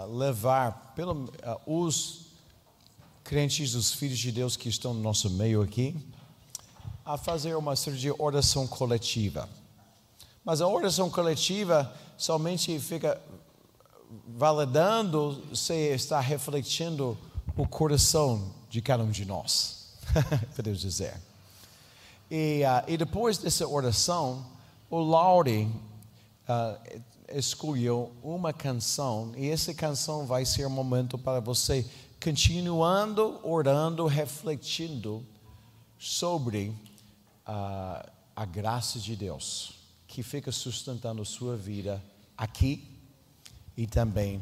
[0.09, 1.29] levar pelo, uh,
[1.65, 2.27] os
[3.23, 5.95] crentes, os filhos de Deus que estão no nosso meio aqui,
[7.05, 9.49] a fazer uma série de oração coletiva.
[10.43, 13.21] Mas a oração coletiva somente fica
[14.27, 17.17] validando se está refletindo
[17.55, 19.95] o coração de cada um de nós,
[20.55, 21.15] podemos dizer.
[22.29, 24.45] E, uh, e depois dessa oração,
[24.89, 25.69] o Laure
[26.47, 31.85] uh, escolheu uma canção, e essa canção vai ser um momento para você
[32.21, 35.25] continuando orando, refletindo
[35.99, 36.69] sobre
[37.47, 39.73] uh, a graça de Deus,
[40.07, 42.01] que fica sustentando sua vida
[42.37, 42.97] aqui
[43.75, 44.41] e também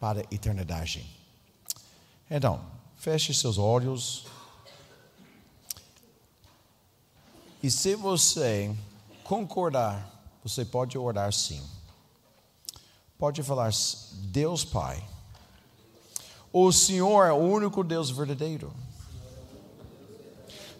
[0.00, 1.04] para a eternidade.
[2.30, 2.64] Então,
[2.96, 4.26] feche seus olhos.
[7.62, 8.74] E se você
[9.24, 10.08] concordar,
[10.42, 11.62] você pode orar sim.
[13.18, 13.72] Pode falar,
[14.30, 15.02] Deus Pai,
[16.52, 18.72] o Senhor é o único Deus verdadeiro.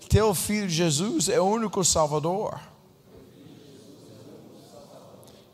[0.09, 2.59] Teu filho Jesus é o único Salvador.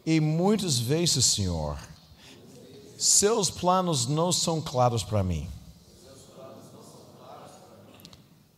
[0.07, 1.79] E muitas vezes, Senhor,
[2.99, 5.49] seus planos não são claros para mim.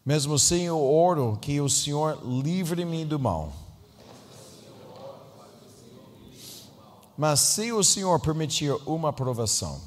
[0.04, 3.65] Mesmo assim, eu oro que o Senhor livre-me do mal.
[7.16, 9.80] Mas se o Senhor permitir uma aprovação,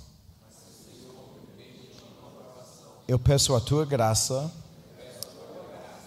[3.08, 4.52] eu peço a tua graça,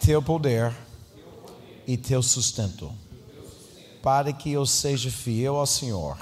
[0.01, 0.75] teu poder
[1.87, 2.93] e teu sustento,
[4.03, 6.18] para que eu seja fiel ao Senhor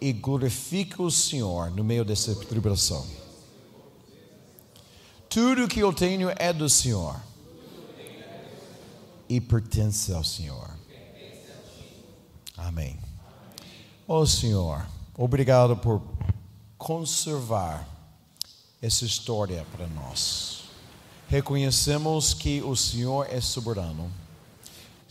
[0.00, 3.06] e glorifique o Senhor no meio dessa tribulação.
[5.28, 7.16] Tudo que eu tenho é do Senhor
[9.28, 10.85] e pertence ao Senhor.
[12.56, 12.98] Amém.
[14.08, 14.86] Ó oh, Senhor,
[15.16, 16.00] obrigado por
[16.78, 17.86] conservar
[18.80, 20.64] essa história para nós.
[21.28, 24.10] Reconhecemos que o Senhor é soberano.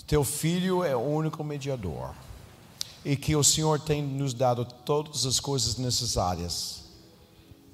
[0.07, 2.11] Teu filho é o único mediador.
[3.03, 6.85] E que o Senhor tem nos dado todas as coisas necessárias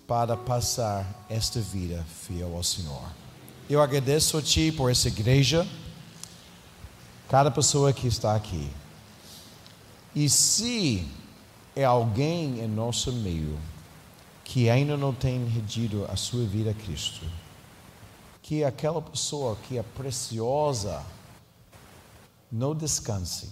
[0.08, 3.02] para passar esta vida fiel ao Senhor.
[3.70, 5.66] Eu agradeço a Ti por essa igreja,
[7.30, 8.70] cada pessoa que está aqui.
[10.14, 11.08] E se
[11.76, 13.58] é alguém em nosso meio
[14.44, 17.26] que ainda não tem rendido a sua vida a Cristo,
[18.42, 21.02] que aquela pessoa que é preciosa
[22.52, 23.50] não descanse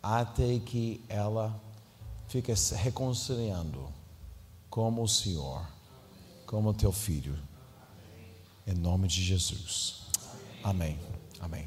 [0.00, 1.60] até que ela
[2.28, 3.88] fique se reconciliando
[4.70, 5.66] como o Senhor,
[6.46, 7.36] como teu filho.
[8.64, 10.02] Em nome de Jesus.
[10.62, 10.96] Amém.
[11.40, 11.66] Amém.